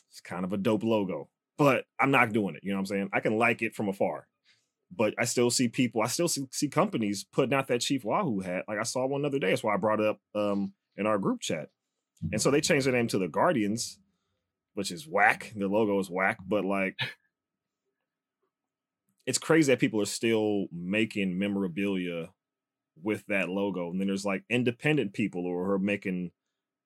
it's 0.09 0.21
kind 0.21 0.45
of 0.45 0.53
a 0.53 0.57
dope 0.57 0.83
logo 0.83 1.29
but 1.59 1.83
I'm 1.99 2.09
not 2.09 2.31
doing 2.31 2.55
it. 2.55 2.63
You 2.63 2.71
know 2.71 2.77
what 2.77 2.83
I'm 2.83 2.85
saying? 2.85 3.09
I 3.11 3.19
can 3.19 3.37
like 3.37 3.61
it 3.61 3.75
from 3.75 3.89
afar, 3.89 4.25
but 4.95 5.13
I 5.19 5.25
still 5.25 5.51
see 5.51 5.67
people, 5.67 6.01
I 6.01 6.07
still 6.07 6.27
see, 6.27 6.47
see 6.51 6.67
companies 6.67 7.25
putting 7.31 7.53
out 7.53 7.67
that 7.67 7.81
Chief 7.81 8.03
Wahoo 8.03 8.39
hat. 8.39 8.65
Like 8.67 8.79
I 8.79 8.83
saw 8.83 9.05
one 9.05 9.25
other 9.25 9.39
day. 9.39 9.49
That's 9.49 9.63
why 9.63 9.73
I 9.73 9.77
brought 9.77 9.99
it 9.99 10.07
up 10.07 10.19
um, 10.35 10.73
in 10.97 11.05
our 11.05 11.17
group 11.17 11.41
chat. 11.41 11.69
And 12.31 12.41
so 12.41 12.51
they 12.51 12.61
changed 12.61 12.87
the 12.87 12.91
name 12.91 13.07
to 13.09 13.17
the 13.17 13.27
Guardians, 13.27 13.99
which 14.73 14.91
is 14.91 15.07
whack. 15.07 15.53
The 15.55 15.67
logo 15.67 15.99
is 15.99 16.09
whack, 16.09 16.37
but 16.45 16.65
like 16.65 16.99
it's 19.25 19.37
crazy 19.37 19.71
that 19.71 19.79
people 19.79 20.01
are 20.01 20.05
still 20.05 20.65
making 20.71 21.37
memorabilia 21.37 22.29
with 23.01 23.25
that 23.27 23.47
logo. 23.47 23.91
And 23.91 23.99
then 23.99 24.07
there's 24.07 24.25
like 24.25 24.43
independent 24.49 25.13
people 25.13 25.43
who 25.43 25.53
are 25.53 25.79
making, 25.79 26.31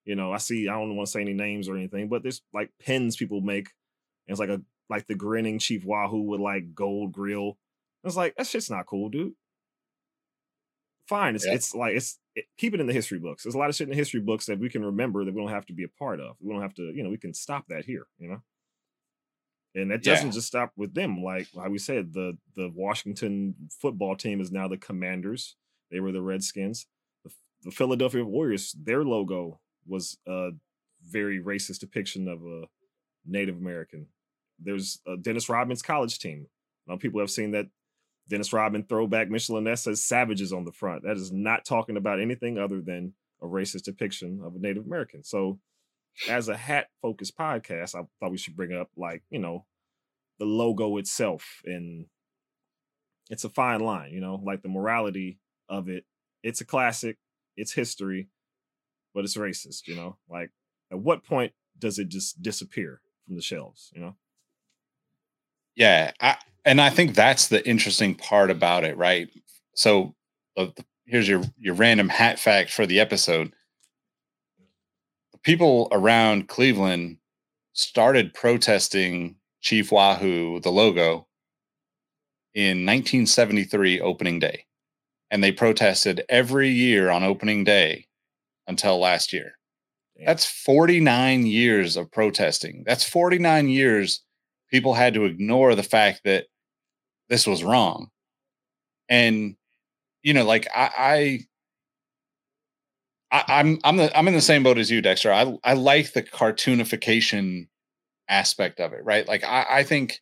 you 0.04 0.14
know, 0.14 0.30
I 0.30 0.36
see, 0.36 0.68
I 0.68 0.74
don't 0.74 0.94
want 0.94 1.06
to 1.06 1.10
say 1.10 1.22
any 1.22 1.32
names 1.32 1.68
or 1.68 1.76
anything, 1.76 2.08
but 2.08 2.22
there's 2.22 2.42
like 2.52 2.70
pens 2.84 3.16
people 3.16 3.40
make 3.40 3.70
And 4.28 4.34
it's 4.34 4.40
like 4.40 4.50
a 4.50 4.60
like 4.90 5.06
the 5.06 5.14
grinning 5.14 5.58
Chief 5.58 5.84
Wahoo 5.84 6.20
with 6.20 6.40
like 6.40 6.74
gold 6.74 7.12
grill. 7.12 7.56
It's 8.04 8.16
like 8.16 8.34
that 8.36 8.46
shit's 8.46 8.70
not 8.70 8.86
cool, 8.86 9.08
dude. 9.08 9.32
Fine, 11.08 11.34
it's 11.34 11.46
yeah. 11.46 11.54
it's 11.54 11.74
like 11.74 11.94
it's 11.94 12.18
it, 12.34 12.44
keep 12.58 12.74
it 12.74 12.80
in 12.80 12.86
the 12.86 12.92
history 12.92 13.18
books. 13.18 13.42
There's 13.42 13.54
a 13.54 13.58
lot 13.58 13.68
of 13.68 13.74
shit 13.74 13.86
in 13.86 13.90
the 13.90 13.96
history 13.96 14.20
books 14.20 14.46
that 14.46 14.58
we 14.58 14.68
can 14.68 14.84
remember 14.84 15.24
that 15.24 15.34
we 15.34 15.40
don't 15.40 15.50
have 15.50 15.66
to 15.66 15.72
be 15.72 15.84
a 15.84 15.98
part 15.98 16.20
of. 16.20 16.36
We 16.40 16.52
don't 16.52 16.62
have 16.62 16.74
to, 16.74 16.92
you 16.94 17.02
know, 17.02 17.10
we 17.10 17.18
can 17.18 17.34
stop 17.34 17.64
that 17.68 17.84
here, 17.84 18.06
you 18.18 18.28
know. 18.28 18.42
And 19.74 19.90
that 19.90 20.02
doesn't 20.02 20.28
yeah. 20.28 20.32
just 20.32 20.46
stop 20.46 20.72
with 20.76 20.94
them. 20.94 21.22
Like 21.22 21.48
how 21.54 21.68
we 21.68 21.78
said, 21.78 22.12
the 22.12 22.36
the 22.56 22.70
Washington 22.74 23.54
football 23.80 24.16
team 24.16 24.40
is 24.40 24.52
now 24.52 24.68
the 24.68 24.76
Commanders. 24.76 25.56
They 25.90 26.00
were 26.00 26.12
the 26.12 26.22
Redskins. 26.22 26.86
The, 27.24 27.30
the 27.64 27.70
Philadelphia 27.70 28.24
Warriors, 28.24 28.74
their 28.80 29.04
logo 29.04 29.60
was 29.86 30.16
a 30.26 30.50
very 31.06 31.42
racist 31.42 31.80
depiction 31.80 32.28
of 32.28 32.42
a 32.42 32.64
Native 33.26 33.56
American. 33.56 34.06
There's 34.58 35.00
a 35.06 35.16
Dennis 35.16 35.48
Rodman's 35.48 35.82
college 35.82 36.18
team. 36.18 36.46
Now 36.86 36.96
people 36.96 37.20
have 37.20 37.30
seen 37.30 37.50
that 37.52 37.66
Dennis 38.28 38.52
Rodman 38.52 38.84
throwback 38.84 39.28
Michelin 39.28 39.66
S 39.66 39.82
says 39.82 40.04
savages 40.04 40.52
on 40.52 40.64
the 40.64 40.72
front. 40.72 41.02
That 41.02 41.16
is 41.16 41.32
not 41.32 41.64
talking 41.64 41.96
about 41.96 42.20
anything 42.20 42.58
other 42.58 42.80
than 42.80 43.14
a 43.42 43.46
racist 43.46 43.82
depiction 43.82 44.40
of 44.42 44.54
a 44.56 44.58
Native 44.58 44.86
American. 44.86 45.22
So, 45.22 45.58
as 46.28 46.48
a 46.48 46.56
hat 46.56 46.88
focused 47.02 47.36
podcast, 47.36 47.94
I 47.94 48.06
thought 48.20 48.30
we 48.30 48.38
should 48.38 48.56
bring 48.56 48.72
up 48.72 48.88
like, 48.96 49.22
you 49.30 49.38
know, 49.38 49.66
the 50.38 50.44
logo 50.44 50.96
itself. 50.96 51.60
And 51.64 52.06
it's 53.30 53.44
a 53.44 53.50
fine 53.50 53.80
line, 53.80 54.12
you 54.12 54.20
know, 54.20 54.40
like 54.42 54.62
the 54.62 54.68
morality 54.68 55.38
of 55.68 55.88
it. 55.88 56.04
It's 56.42 56.60
a 56.60 56.64
classic, 56.64 57.18
it's 57.56 57.72
history, 57.72 58.28
but 59.14 59.24
it's 59.24 59.36
racist, 59.36 59.86
you 59.86 59.96
know? 59.96 60.18
Like, 60.28 60.50
at 60.92 60.98
what 60.98 61.24
point 61.24 61.52
does 61.78 61.98
it 61.98 62.08
just 62.08 62.42
disappear 62.42 63.00
from 63.26 63.36
the 63.36 63.42
shelves, 63.42 63.90
you 63.94 64.00
know? 64.00 64.16
Yeah. 65.74 66.12
I, 66.20 66.36
and 66.64 66.80
I 66.80 66.90
think 66.90 67.14
that's 67.14 67.48
the 67.48 67.66
interesting 67.68 68.14
part 68.14 68.50
about 68.50 68.84
it, 68.84 68.96
right? 68.96 69.28
So, 69.74 70.14
uh, 70.56 70.68
here's 71.06 71.28
your 71.28 71.42
your 71.58 71.74
random 71.74 72.08
hat 72.08 72.38
fact 72.38 72.70
for 72.70 72.86
the 72.86 73.00
episode. 73.00 73.52
People 75.42 75.88
around 75.92 76.48
Cleveland 76.48 77.18
started 77.74 78.32
protesting 78.32 79.36
Chief 79.60 79.92
Wahoo, 79.92 80.60
the 80.60 80.70
logo, 80.70 81.26
in 82.54 82.86
1973 82.86 84.00
opening 84.00 84.38
day. 84.38 84.64
And 85.30 85.42
they 85.42 85.52
protested 85.52 86.24
every 86.28 86.68
year 86.68 87.10
on 87.10 87.24
opening 87.24 87.64
day 87.64 88.06
until 88.66 88.98
last 88.98 89.32
year. 89.32 89.58
That's 90.24 90.46
49 90.46 91.44
years 91.46 91.96
of 91.96 92.10
protesting. 92.12 92.84
That's 92.86 93.02
49 93.02 93.68
years 93.68 94.20
people 94.70 94.94
had 94.94 95.14
to 95.14 95.24
ignore 95.24 95.74
the 95.74 95.82
fact 95.82 96.22
that 96.24 96.46
this 97.34 97.48
was 97.48 97.64
wrong. 97.64 98.10
And 99.08 99.56
you 100.22 100.32
know, 100.32 100.44
like 100.44 100.68
I, 100.72 101.46
I, 103.32 103.38
I 103.38 103.60
I'm 103.60 103.80
I'm 103.82 103.96
the 103.96 104.16
I'm 104.16 104.28
in 104.28 104.34
the 104.34 104.40
same 104.40 104.62
boat 104.62 104.78
as 104.78 104.88
you, 104.88 105.02
Dexter. 105.02 105.32
I 105.32 105.58
I 105.64 105.74
like 105.74 106.12
the 106.12 106.22
cartoonification 106.22 107.66
aspect 108.28 108.78
of 108.78 108.92
it, 108.92 109.04
right? 109.04 109.26
Like 109.26 109.42
I, 109.42 109.66
I 109.68 109.82
think 109.82 110.20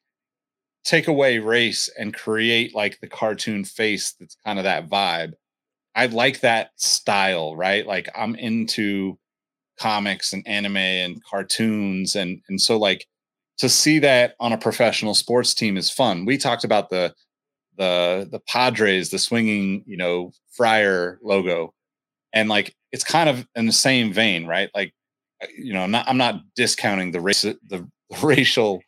take 0.84 1.06
away 1.06 1.38
race 1.38 1.90
and 1.98 2.14
create 2.14 2.74
like 2.74 2.98
the 3.00 3.08
cartoon 3.08 3.64
face 3.64 4.14
that's 4.18 4.36
kind 4.46 4.58
of 4.58 4.64
that 4.64 4.88
vibe. 4.88 5.34
I 5.94 6.06
like 6.06 6.40
that 6.40 6.70
style, 6.76 7.54
right? 7.54 7.86
Like 7.86 8.08
I'm 8.16 8.36
into 8.36 9.18
comics 9.78 10.32
and 10.32 10.46
anime 10.48 10.78
and 10.78 11.22
cartoons 11.24 12.16
and 12.16 12.40
and 12.48 12.58
so 12.58 12.78
like 12.78 13.06
to 13.58 13.68
see 13.68 13.98
that 14.00 14.34
on 14.40 14.52
a 14.52 14.58
professional 14.58 15.14
sports 15.14 15.54
team 15.54 15.76
is 15.76 15.90
fun. 15.90 16.24
We 16.24 16.38
talked 16.38 16.64
about 16.64 16.90
the 16.90 17.14
the 17.76 18.28
the 18.30 18.40
Padres, 18.40 19.10
the 19.10 19.18
swinging, 19.18 19.84
you 19.86 19.96
know, 19.96 20.32
Friar 20.52 21.18
logo, 21.22 21.72
and 22.32 22.48
like 22.48 22.74
it's 22.92 23.04
kind 23.04 23.28
of 23.28 23.46
in 23.54 23.66
the 23.66 23.72
same 23.72 24.12
vein, 24.12 24.46
right? 24.46 24.70
Like, 24.74 24.92
uh, 25.42 25.46
you 25.56 25.72
know, 25.72 25.82
I'm 25.82 25.90
not 25.90 26.08
I'm 26.08 26.18
not 26.18 26.42
discounting 26.56 27.12
the 27.12 27.20
race 27.20 27.42
the 27.42 27.88
racial 28.22 28.82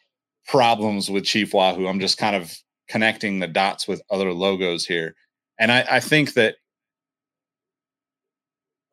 problems 0.46 1.10
with 1.10 1.24
Chief 1.24 1.54
Wahoo. 1.54 1.86
I'm 1.86 2.00
just 2.00 2.18
kind 2.18 2.36
of 2.36 2.54
connecting 2.88 3.40
the 3.40 3.48
dots 3.48 3.88
with 3.88 4.02
other 4.10 4.32
logos 4.32 4.84
here, 4.84 5.14
and 5.58 5.72
I, 5.72 5.86
I 5.90 6.00
think 6.00 6.34
that 6.34 6.56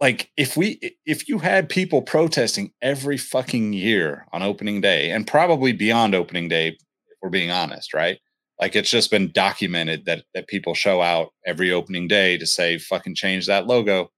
like 0.02 0.30
if 0.36 0.58
we 0.58 0.98
if 1.06 1.30
you 1.30 1.40
had 1.40 1.70
people 1.70 2.02
protesting 2.02 2.74
every 2.82 3.18
fucking 3.18 3.72
year 3.72 4.26
on 4.34 4.42
opening 4.42 4.82
day 4.82 5.12
and 5.12 5.28
probably 5.28 5.72
beyond 5.72 6.14
opening 6.14 6.50
day 6.50 6.70
if 6.70 7.18
we're 7.22 7.30
being 7.30 7.52
honest 7.52 7.94
right 7.94 8.20
like 8.60 8.76
it's 8.76 8.90
just 8.90 9.10
been 9.10 9.32
documented 9.32 10.06
that 10.06 10.24
that 10.34 10.48
people 10.48 10.74
show 10.74 11.02
out 11.02 11.30
every 11.46 11.72
opening 11.72 12.08
day 12.08 12.38
to 12.38 12.46
say 12.46 12.78
fucking 12.78 13.16
change 13.16 13.48
that 13.48 13.68
logo 13.68 14.10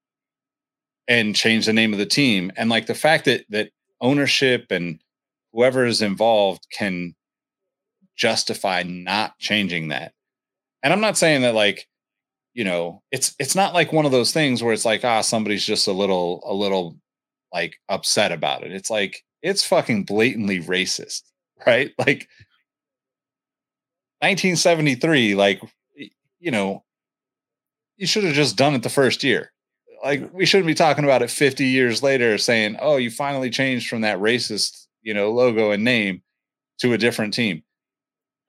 and 1.08 1.36
change 1.36 1.66
the 1.66 1.74
name 1.74 1.94
of 1.94 2.00
the 2.00 2.06
team. 2.06 2.52
And 2.56 2.70
like 2.70 2.86
the 2.86 2.96
fact 2.96 3.26
that 3.26 3.46
that 3.50 3.70
ownership 4.02 4.68
and 4.70 5.00
whoever 5.52 5.86
is 5.86 6.02
involved 6.02 6.68
can 6.72 7.16
justify 8.16 8.84
not 8.84 9.38
changing 9.40 9.90
that. 9.90 10.14
And 10.82 10.94
I'm 10.94 11.02
not 11.02 11.18
saying 11.18 11.42
that 11.42 11.56
like 11.56 11.88
you 12.54 12.64
know 12.64 13.02
it's 13.12 13.36
it's 13.40 13.56
not 13.56 13.74
like 13.74 13.92
one 13.94 14.06
of 14.06 14.12
those 14.12 14.32
things 14.32 14.64
where 14.64 14.74
it's 14.74 14.86
like 14.86 15.04
ah 15.04 15.22
somebody's 15.22 15.66
just 15.66 15.88
a 15.88 15.92
little 15.92 16.44
a 16.46 16.54
little 16.54 16.98
like 17.54 17.78
upset 17.88 18.32
about 18.32 18.64
it. 18.64 18.72
It's 18.74 18.90
like 18.90 19.24
it's 19.42 19.66
fucking 19.66 20.06
blatantly 20.06 20.60
racist, 20.60 21.22
right? 21.68 21.92
Like 21.98 22.28
1973, 24.22 25.36
like, 25.36 25.62
you 26.40 26.52
know, 26.52 26.84
you 27.98 28.08
should 28.08 28.24
have 28.24 28.34
just 28.34 28.58
done 28.58 28.74
it 28.74 28.82
the 28.82 28.90
first 28.90 29.24
year. 29.24 29.52
Like, 30.04 30.34
we 30.34 30.46
shouldn't 30.46 30.68
be 30.68 30.74
talking 30.74 31.04
about 31.04 31.22
it 31.22 31.30
50 31.30 31.66
years 31.66 32.02
later 32.02 32.38
saying, 32.38 32.78
oh, 32.82 32.98
you 32.98 33.12
finally 33.12 33.50
changed 33.50 33.88
from 33.88 34.02
that 34.02 34.20
racist, 34.20 34.88
you 35.02 35.14
know, 35.14 35.32
logo 35.32 35.72
and 35.72 35.84
name 35.84 36.22
to 36.80 36.94
a 36.94 36.98
different 36.98 37.34
team. 37.34 37.64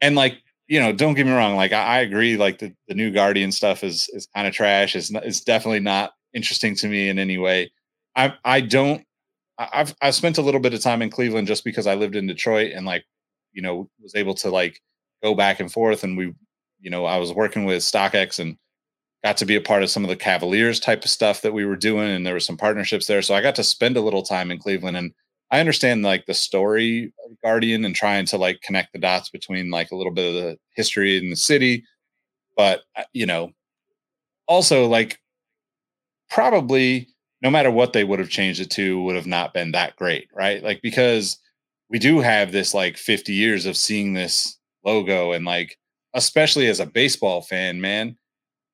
And 0.01 0.17
like, 0.17 0.39
you 0.67 0.81
know, 0.81 0.93
don't 0.93 1.15
get 1.15 1.27
me 1.27 1.33
wrong. 1.33 1.57
Like, 1.57 1.73
I, 1.73 1.83
I 1.85 1.99
agree. 2.01 2.37
Like 2.37 2.59
the, 2.59 2.75
the 2.89 2.95
new 2.95 3.11
Guardian 3.11 3.53
stuff 3.53 3.85
is 3.85 4.09
is 4.13 4.27
kind 4.35 4.47
of 4.47 4.55
trash. 4.55 4.97
It's 4.97 5.11
not, 5.11 5.25
it's 5.25 5.41
definitely 5.41 5.81
not 5.81 6.13
interesting 6.33 6.75
to 6.77 6.89
me 6.89 7.09
in 7.09 7.19
any 7.19 7.39
way. 7.39 7.71
I 8.17 8.35
I 8.45 8.61
don't. 8.61 9.05
I've 9.59 9.95
I've 10.03 10.15
spent 10.15 10.39
a 10.39 10.43
little 10.43 10.61
bit 10.61 10.75
of 10.75 10.81
time 10.81 11.03
in 11.03 11.11
Cleveland 11.11 11.47
just 11.47 11.65
because 11.65 11.87
I 11.87 11.95
lived 11.95 12.17
in 12.17 12.27
Detroit 12.27 12.73
and 12.73 12.87
like, 12.87 13.05
you 13.53 13.63
know, 13.63 13.89
was 14.03 14.15
able 14.15 14.35
to 14.37 14.51
like 14.51 14.81
go 15.23 15.35
back 15.35 15.61
and 15.61 15.71
forth. 15.71 16.03
And 16.03 16.17
we, 16.17 16.35
you 16.81 16.91
know, 16.91 17.05
I 17.05 17.19
was 17.19 17.33
working 17.33 17.65
with 17.65 17.83
StockX 17.83 18.39
and 18.41 18.57
got 19.23 19.37
to 19.39 19.47
be 19.47 19.57
a 19.57 19.61
part 19.61 19.83
of 19.83 19.91
some 19.91 20.05
of 20.05 20.11
the 20.11 20.17
Cavaliers 20.17 20.81
type 20.81 21.05
of 21.05 21.11
stuff 21.11 21.43
that 21.43 21.55
we 21.55 21.65
were 21.65 21.77
doing. 21.77 22.11
And 22.11 22.27
there 22.27 22.35
were 22.35 22.41
some 22.41 22.57
partnerships 22.57 23.07
there. 23.07 23.23
So 23.23 23.35
I 23.35 23.41
got 23.41 23.55
to 23.57 23.65
spend 23.65 23.97
a 23.97 24.03
little 24.03 24.23
time 24.23 24.51
in 24.51 24.59
Cleveland 24.59 24.97
and 24.97 25.13
I 25.51 25.61
understand 25.61 26.03
like 26.03 26.27
the 26.27 26.35
story 26.35 27.13
Guardian 27.45 27.85
and 27.85 27.95
trying 27.95 28.25
to 28.27 28.39
like 28.39 28.63
connect 28.63 28.93
the 28.93 28.99
dots 28.99 29.29
between 29.29 29.71
like 29.71 29.91
a 29.91 29.97
little 29.97 30.13
bit 30.13 30.29
of 30.29 30.35
the 30.35 30.59
history 30.75 31.19
in 31.19 31.31
the 31.31 31.37
city. 31.37 31.85
But, 32.57 32.83
uh, 32.97 33.05
you 33.13 33.27
know, 33.27 33.53
also 34.49 34.87
like 34.87 35.21
probably 36.31 37.09
no 37.43 37.51
matter 37.51 37.71
what 37.71 37.93
they 37.93 38.05
would 38.05 38.19
have 38.19 38.31
changed 38.31 38.61
it 38.61 38.71
to 38.71 39.03
would 39.03 39.17
have 39.17 39.27
not 39.27 39.53
been 39.53 39.73
that 39.73 39.95
great, 39.97 40.29
right? 40.35 40.63
Like 40.63 40.81
because 40.83 41.39
we 41.91 41.99
do 41.99 42.21
have 42.21 42.51
this 42.51 42.73
like 42.73 42.97
50 42.97 43.33
years 43.33 43.67
of 43.67 43.77
seeing 43.77 44.15
this 44.15 44.59
logo 44.85 45.33
and 45.33 45.45
like 45.45 45.77
especially 46.15 46.67
as 46.69 46.81
a 46.81 46.87
baseball 46.87 47.43
fan, 47.43 47.81
man. 47.81 48.17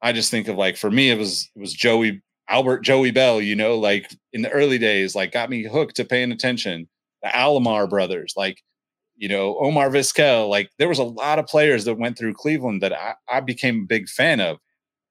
I 0.02 0.12
just 0.12 0.30
think 0.30 0.48
of 0.48 0.56
like 0.56 0.76
for 0.76 0.90
me 0.90 1.10
it 1.10 1.18
was 1.18 1.50
it 1.56 1.60
was 1.60 1.72
Joey 1.72 2.22
Albert 2.50 2.80
Joey 2.80 3.12
Belle, 3.12 3.40
you 3.40 3.56
know, 3.56 3.78
like 3.78 4.10
in 4.32 4.42
the 4.42 4.50
early 4.50 4.78
days, 4.78 5.14
like 5.14 5.32
got 5.32 5.50
me 5.50 5.64
hooked 5.64 5.96
to 5.96 6.04
paying 6.04 6.32
attention. 6.32 6.88
The 7.22 7.28
Alomar 7.28 7.88
brothers, 7.88 8.34
like 8.36 8.62
you 9.16 9.28
know, 9.28 9.56
Omar 9.58 9.90
Vizquel, 9.90 10.48
like 10.48 10.70
there 10.78 10.88
was 10.88 10.98
a 10.98 11.04
lot 11.04 11.38
of 11.38 11.46
players 11.46 11.84
that 11.84 11.98
went 11.98 12.18
through 12.18 12.34
Cleveland 12.34 12.82
that 12.82 12.92
I, 12.92 13.14
I 13.28 13.40
became 13.40 13.82
a 13.82 13.86
big 13.86 14.08
fan 14.08 14.40
of. 14.40 14.58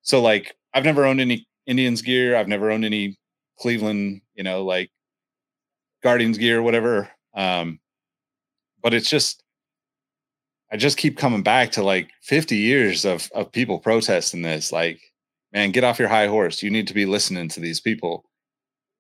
So 0.01 0.21
like 0.21 0.55
I've 0.73 0.85
never 0.85 1.05
owned 1.05 1.21
any 1.21 1.47
Indians 1.67 2.01
gear. 2.01 2.35
I've 2.35 2.47
never 2.47 2.71
owned 2.71 2.85
any 2.85 3.17
Cleveland, 3.59 4.21
you 4.33 4.43
know, 4.43 4.63
like 4.65 4.89
Guardians 6.03 6.37
gear, 6.37 6.61
whatever. 6.61 7.09
Um, 7.35 7.79
but 8.81 8.93
it's 8.93 9.09
just 9.09 9.43
I 10.71 10.77
just 10.77 10.97
keep 10.97 11.17
coming 11.17 11.43
back 11.43 11.71
to 11.73 11.83
like 11.83 12.11
50 12.23 12.55
years 12.55 13.05
of 13.05 13.29
of 13.33 13.51
people 13.51 13.79
protesting 13.79 14.41
this. 14.41 14.71
Like, 14.71 14.99
man, 15.53 15.71
get 15.71 15.83
off 15.83 15.99
your 15.99 16.07
high 16.07 16.27
horse. 16.27 16.61
You 16.61 16.69
need 16.69 16.87
to 16.87 16.93
be 16.93 17.05
listening 17.05 17.49
to 17.49 17.59
these 17.59 17.79
people. 17.79 18.23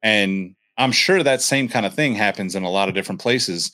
And 0.01 0.55
I'm 0.77 0.91
sure 0.91 1.23
that 1.23 1.41
same 1.41 1.67
kind 1.67 1.85
of 1.85 1.93
thing 1.93 2.15
happens 2.15 2.55
in 2.55 2.63
a 2.63 2.69
lot 2.69 2.89
of 2.89 2.95
different 2.95 3.21
places. 3.21 3.71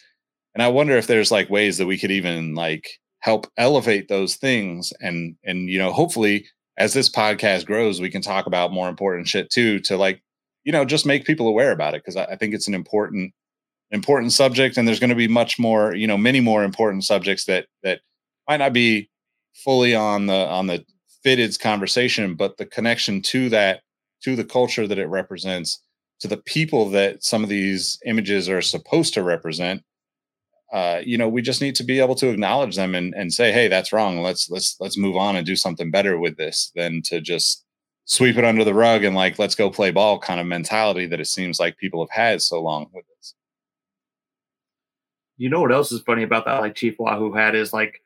And 0.54 0.64
I 0.64 0.68
wonder 0.68 0.98
if 0.98 1.08
there's 1.08 1.32
like 1.32 1.50
ways 1.50 1.78
that 1.78 1.86
we 1.86 1.98
could 1.98 2.12
even 2.12 2.56
like 2.56 2.88
help 3.20 3.48
elevate 3.58 4.08
those 4.08 4.36
things 4.36 4.94
and 5.02 5.36
and 5.44 5.70
you 5.70 5.78
know, 5.78 5.92
hopefully 5.92 6.46
as 6.78 6.94
this 6.94 7.10
podcast 7.10 7.66
grows, 7.66 8.02
we 8.02 8.10
can 8.10 8.22
talk 8.22 8.48
about 8.48 8.74
more 8.74 8.90
important 8.90 9.28
shit 9.28 9.50
too 9.50 9.80
to 9.82 9.98
like, 9.98 10.22
you 10.64 10.72
know, 10.72 10.84
just 10.84 11.06
make 11.06 11.26
people 11.26 11.48
aware 11.48 11.72
about 11.72 11.94
it 11.94 12.04
because 12.04 12.16
I, 12.16 12.26
I 12.26 12.36
think 12.36 12.54
it's 12.54 12.68
an 12.68 12.74
important 12.74 13.34
important 13.92 14.34
subject 14.34 14.78
and 14.78 14.88
there's 14.88 15.00
going 15.00 15.10
to 15.12 15.16
be 15.16 15.28
much 15.28 15.60
more 15.60 15.94
you 15.94 16.08
know 16.08 16.18
many 16.18 16.40
more 16.40 16.64
important 16.64 17.04
subjects 17.04 17.46
that 17.46 17.68
that 17.84 18.00
might 18.50 18.58
not 18.58 18.74
be 18.74 19.10
fully 19.54 19.96
on 19.96 20.26
the 20.26 20.48
on 20.48 20.68
the 20.68 20.84
fitteds 21.26 21.60
conversation 21.60 22.36
but 22.36 22.58
the 22.58 22.66
connection 22.66 23.22
to 23.22 23.50
that 23.50 23.82
to 24.22 24.36
the 24.36 24.46
culture 24.46 24.88
that 24.88 25.00
it 25.00 25.08
represents 25.08 25.82
to 26.20 26.28
the 26.28 26.38
people 26.38 26.90
that 26.90 27.24
some 27.24 27.44
of 27.44 27.50
these 27.50 28.00
images 28.06 28.48
are 28.50 28.62
supposed 28.62 29.14
to 29.14 29.24
represent 29.24 29.82
uh, 30.74 31.00
you 31.04 31.18
know 31.18 31.30
we 31.30 31.42
just 31.42 31.62
need 31.62 31.76
to 31.76 31.84
be 31.84 32.00
able 32.00 32.16
to 32.16 32.30
acknowledge 32.30 32.76
them 32.76 32.96
and, 32.96 33.14
and 33.16 33.34
say 33.34 33.52
hey 33.52 33.68
that's 33.68 33.94
wrong 33.94 34.22
let's 34.22 34.50
let's 34.50 34.76
let's 34.80 34.98
move 34.98 35.16
on 35.16 35.36
and 35.36 35.46
do 35.46 35.56
something 35.56 35.92
better 35.92 36.18
with 36.18 36.38
this 36.38 36.72
than 36.76 37.02
to 37.02 37.22
just 37.22 37.66
sweep 38.06 38.38
it 38.38 38.46
under 38.46 38.64
the 38.64 38.74
rug 38.74 39.04
and 39.04 39.16
like 39.16 39.38
let's 39.38 39.56
go 39.56 39.70
play 39.70 39.92
ball 39.92 40.20
kind 40.20 40.40
of 40.40 40.46
mentality 40.46 41.08
that 41.08 41.20
it 41.20 41.26
seems 41.26 41.60
like 41.60 41.78
people 41.78 42.02
have 42.02 42.12
had 42.12 42.42
so 42.42 42.62
long 42.62 42.88
with 42.94 43.06
this. 43.18 43.34
You 45.38 45.50
know 45.50 45.60
what 45.60 45.72
else 45.72 45.92
is 45.92 46.02
funny 46.02 46.24
about 46.24 46.46
that? 46.46 46.62
Like 46.62 46.76
Chief 46.76 46.96
Wahoo 46.98 47.34
had 47.34 47.56
is 47.56 47.74
like, 47.74 48.02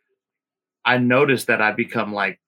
I 0.84 0.98
noticed 0.98 1.48
that 1.48 1.62
I 1.62 1.74
become 1.74 2.14
like, 2.14 2.40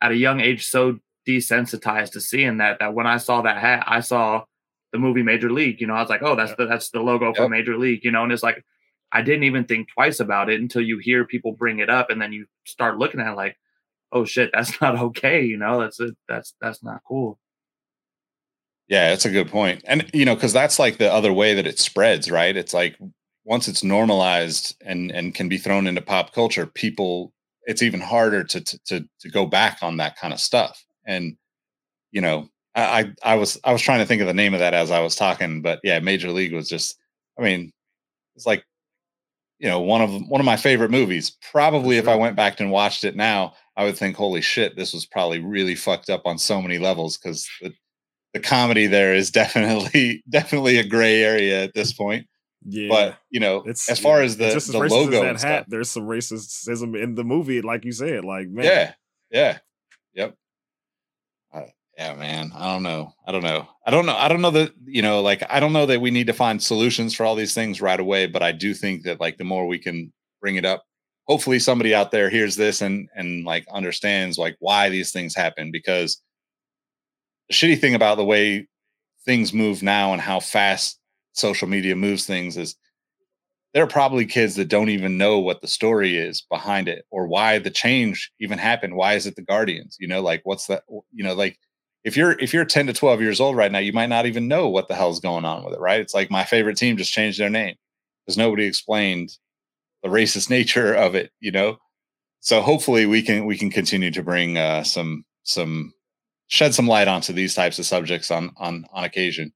at 0.00 0.12
a 0.12 0.16
young 0.16 0.40
age, 0.40 0.66
so 0.66 0.98
desensitized 1.26 2.12
to 2.12 2.20
seeing 2.20 2.58
that 2.58 2.78
that 2.78 2.94
when 2.94 3.06
I 3.06 3.18
saw 3.18 3.42
that 3.42 3.58
hat, 3.58 3.84
I 3.86 4.00
saw 4.00 4.44
the 4.92 4.98
movie 4.98 5.22
Major 5.22 5.50
League. 5.50 5.80
You 5.80 5.86
know, 5.86 5.94
I 5.94 6.00
was 6.00 6.10
like, 6.10 6.22
oh, 6.22 6.36
that's 6.36 6.54
the 6.56 6.66
that's 6.66 6.90
the 6.90 7.00
logo 7.00 7.26
yep. 7.26 7.36
for 7.36 7.48
Major 7.48 7.76
League. 7.76 8.04
You 8.04 8.10
know, 8.10 8.22
and 8.22 8.32
it's 8.32 8.42
like 8.42 8.64
I 9.12 9.22
didn't 9.22 9.44
even 9.44 9.64
think 9.64 9.88
twice 9.92 10.20
about 10.20 10.50
it 10.50 10.60
until 10.60 10.82
you 10.82 10.98
hear 10.98 11.24
people 11.24 11.52
bring 11.52 11.78
it 11.78 11.90
up, 11.90 12.10
and 12.10 12.20
then 12.20 12.32
you 12.32 12.46
start 12.64 12.98
looking 12.98 13.20
at 13.20 13.32
it 13.32 13.36
like, 13.36 13.56
oh 14.12 14.24
shit, 14.24 14.50
that's 14.52 14.80
not 14.80 14.98
okay. 14.98 15.42
You 15.42 15.56
know, 15.56 15.80
that's 15.80 16.00
it. 16.00 16.16
That's 16.28 16.54
that's 16.60 16.82
not 16.82 17.02
cool. 17.06 17.38
Yeah, 18.88 19.10
that's 19.10 19.24
a 19.24 19.30
good 19.30 19.48
point. 19.48 19.82
And 19.86 20.10
you 20.12 20.24
know, 20.24 20.34
because 20.34 20.52
that's 20.52 20.78
like 20.78 20.98
the 20.98 21.12
other 21.12 21.32
way 21.32 21.54
that 21.54 21.66
it 21.66 21.78
spreads, 21.78 22.30
right? 22.30 22.56
It's 22.56 22.74
like 22.74 22.96
once 23.44 23.68
it's 23.68 23.84
normalized 23.84 24.76
and 24.84 25.10
and 25.12 25.34
can 25.34 25.48
be 25.48 25.58
thrown 25.58 25.86
into 25.86 26.00
pop 26.00 26.32
culture, 26.32 26.66
people 26.66 27.32
it's 27.64 27.82
even 27.82 28.00
harder 28.00 28.44
to 28.44 28.60
to 28.60 28.78
to, 28.86 29.08
to 29.20 29.30
go 29.30 29.46
back 29.46 29.78
on 29.82 29.96
that 29.98 30.16
kind 30.16 30.32
of 30.32 30.40
stuff. 30.40 30.84
And 31.06 31.36
you 32.12 32.20
know, 32.20 32.48
I 32.74 33.12
I 33.22 33.34
was 33.36 33.58
I 33.64 33.72
was 33.72 33.82
trying 33.82 34.00
to 34.00 34.06
think 34.06 34.20
of 34.20 34.26
the 34.26 34.34
name 34.34 34.54
of 34.54 34.60
that 34.60 34.74
as 34.74 34.90
I 34.90 35.00
was 35.00 35.16
talking, 35.16 35.62
but 35.62 35.80
yeah, 35.82 35.98
Major 36.00 36.30
League 36.30 36.54
was 36.54 36.68
just 36.68 36.96
I 37.38 37.42
mean, 37.42 37.72
it's 38.36 38.46
like 38.46 38.64
you 39.58 39.68
know 39.68 39.80
one 39.80 40.02
of 40.02 40.10
one 40.28 40.40
of 40.40 40.44
my 40.44 40.56
favorite 40.56 40.90
movies. 40.90 41.36
Probably 41.50 41.96
sure. 41.96 42.02
if 42.02 42.08
I 42.08 42.16
went 42.16 42.36
back 42.36 42.60
and 42.60 42.70
watched 42.70 43.04
it 43.04 43.16
now, 43.16 43.54
I 43.76 43.84
would 43.84 43.96
think, 43.96 44.16
holy 44.16 44.40
shit, 44.40 44.76
this 44.76 44.92
was 44.92 45.06
probably 45.06 45.40
really 45.40 45.74
fucked 45.74 46.10
up 46.10 46.22
on 46.26 46.38
so 46.38 46.60
many 46.60 46.78
levels 46.78 47.16
because 47.16 47.48
the, 47.60 47.72
the 48.34 48.40
comedy 48.40 48.86
there 48.86 49.14
is 49.14 49.30
definitely 49.32 50.22
definitely 50.28 50.78
a 50.78 50.86
gray 50.86 51.22
area 51.22 51.64
at 51.64 51.74
this 51.74 51.92
point. 51.92 52.26
Yeah, 52.66 52.88
but 52.88 53.18
you 53.30 53.40
know, 53.40 53.62
it's 53.64 53.90
as 53.90 53.98
far 53.98 54.18
yeah, 54.18 54.24
as 54.24 54.36
the 54.36 54.46
as 54.46 54.66
the 54.66 54.78
logo 54.78 55.24
as 55.24 55.42
that 55.42 55.48
hat, 55.48 55.64
there's 55.68 55.90
some 55.90 56.04
racism 56.04 57.00
in 57.00 57.14
the 57.14 57.24
movie, 57.24 57.62
like 57.62 57.84
you 57.84 57.92
said. 57.92 58.24
Like, 58.24 58.48
man, 58.48 58.64
yeah, 58.64 58.92
yeah, 59.30 59.58
yep. 60.12 60.36
Uh, 61.52 61.62
yeah, 61.96 62.14
man. 62.14 62.52
I 62.54 62.72
don't 62.72 62.82
know. 62.82 63.14
I 63.26 63.32
don't 63.32 63.42
know. 63.42 63.66
I 63.86 63.90
don't 63.90 64.04
know. 64.06 64.16
I 64.16 64.28
don't 64.28 64.42
know 64.42 64.50
that 64.50 64.72
you 64.84 65.00
know, 65.00 65.22
like, 65.22 65.42
I 65.50 65.58
don't 65.58 65.72
know 65.72 65.86
that 65.86 66.02
we 66.02 66.10
need 66.10 66.26
to 66.26 66.34
find 66.34 66.62
solutions 66.62 67.14
for 67.14 67.24
all 67.24 67.34
these 67.34 67.54
things 67.54 67.80
right 67.80 67.98
away. 67.98 68.26
But 68.26 68.42
I 68.42 68.52
do 68.52 68.74
think 68.74 69.04
that 69.04 69.20
like 69.20 69.38
the 69.38 69.44
more 69.44 69.66
we 69.66 69.78
can 69.78 70.12
bring 70.42 70.56
it 70.56 70.66
up, 70.66 70.84
hopefully 71.26 71.58
somebody 71.58 71.94
out 71.94 72.10
there 72.10 72.28
hears 72.28 72.56
this 72.56 72.82
and 72.82 73.08
and 73.14 73.44
like 73.44 73.66
understands 73.72 74.36
like 74.36 74.56
why 74.58 74.90
these 74.90 75.12
things 75.12 75.34
happen 75.34 75.70
because 75.70 76.20
the 77.48 77.54
shitty 77.54 77.80
thing 77.80 77.94
about 77.94 78.16
the 78.16 78.24
way 78.24 78.68
things 79.24 79.52
move 79.54 79.82
now 79.82 80.12
and 80.12 80.20
how 80.20 80.40
fast 80.40 80.99
social 81.32 81.68
media 81.68 81.96
moves 81.96 82.26
things 82.26 82.56
is 82.56 82.76
there 83.72 83.84
are 83.84 83.88
probably 83.88 84.26
kids 84.26 84.56
that 84.56 84.68
don't 84.68 84.88
even 84.88 85.16
know 85.16 85.38
what 85.38 85.60
the 85.60 85.68
story 85.68 86.16
is 86.16 86.42
behind 86.50 86.88
it 86.88 87.04
or 87.10 87.26
why 87.26 87.58
the 87.58 87.70
change 87.70 88.32
even 88.40 88.58
happened. 88.58 88.96
Why 88.96 89.14
is 89.14 89.26
it 89.26 89.36
the 89.36 89.42
guardians? 89.42 89.96
You 90.00 90.08
know 90.08 90.22
like 90.22 90.40
what's 90.44 90.66
that 90.66 90.82
you 91.12 91.24
know 91.24 91.34
like 91.34 91.58
if 92.04 92.16
you're 92.16 92.32
if 92.32 92.52
you're 92.52 92.64
10 92.64 92.86
to 92.88 92.92
12 92.92 93.20
years 93.20 93.40
old 93.40 93.56
right 93.56 93.70
now 93.70 93.78
you 93.78 93.92
might 93.92 94.08
not 94.08 94.26
even 94.26 94.48
know 94.48 94.68
what 94.68 94.88
the 94.88 94.94
hell's 94.94 95.20
going 95.20 95.44
on 95.44 95.64
with 95.64 95.74
it 95.74 95.80
right? 95.80 96.00
It's 96.00 96.14
like 96.14 96.30
my 96.30 96.44
favorite 96.44 96.76
team 96.76 96.96
just 96.96 97.12
changed 97.12 97.38
their 97.38 97.50
name 97.50 97.76
because 98.26 98.36
nobody 98.38 98.64
explained 98.64 99.30
the 100.02 100.08
racist 100.08 100.50
nature 100.58 100.92
of 100.94 101.14
it 101.14 101.30
you 101.40 101.52
know? 101.52 101.78
So 102.40 102.62
hopefully 102.62 103.06
we 103.06 103.22
can 103.22 103.46
we 103.46 103.56
can 103.56 103.70
continue 103.70 104.10
to 104.12 104.22
bring 104.22 104.58
uh 104.58 104.82
some 104.84 105.24
some 105.44 105.94
shed 106.48 106.74
some 106.74 106.88
light 106.88 107.08
onto 107.08 107.32
these 107.32 107.54
types 107.54 107.78
of 107.78 107.86
subjects 107.86 108.30
on 108.30 108.50
on 108.56 108.84
on 108.92 109.04
occasion. 109.04 109.52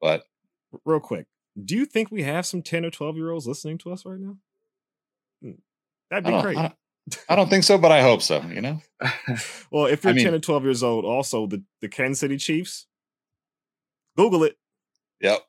But 0.00 0.24
real 0.84 1.00
quick, 1.00 1.26
do 1.62 1.76
you 1.76 1.84
think 1.84 2.10
we 2.10 2.22
have 2.22 2.46
some 2.46 2.62
10 2.62 2.84
or 2.84 2.90
12 2.90 3.16
year 3.16 3.30
olds 3.30 3.46
listening 3.46 3.78
to 3.78 3.92
us 3.92 4.04
right 4.04 4.18
now? 4.18 4.36
Hmm, 5.42 5.52
that'd 6.10 6.24
be 6.24 6.40
great. 6.40 6.56
I, 6.56 6.72
I 7.28 7.36
don't 7.36 7.50
think 7.50 7.64
so, 7.64 7.78
but 7.78 7.92
I 7.92 8.02
hope 8.02 8.22
so, 8.22 8.42
you 8.42 8.60
know? 8.60 8.80
well, 9.70 9.86
if 9.86 10.04
you're 10.04 10.12
I 10.12 10.16
mean, 10.16 10.24
10 10.24 10.34
or 10.34 10.38
12 10.38 10.64
years 10.64 10.82
old, 10.82 11.04
also 11.04 11.46
the, 11.46 11.62
the 11.80 11.88
Kansas 11.88 12.20
City 12.20 12.36
Chiefs, 12.36 12.86
Google 14.16 14.44
it. 14.44 14.56
Yep. 15.20 15.40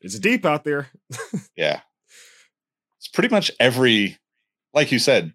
it's 0.00 0.18
deep 0.18 0.44
out 0.44 0.64
there. 0.64 0.88
yeah. 1.56 1.80
It's 2.98 3.08
pretty 3.08 3.28
much 3.28 3.50
every, 3.58 4.18
like 4.72 4.92
you 4.92 4.98
said, 4.98 5.32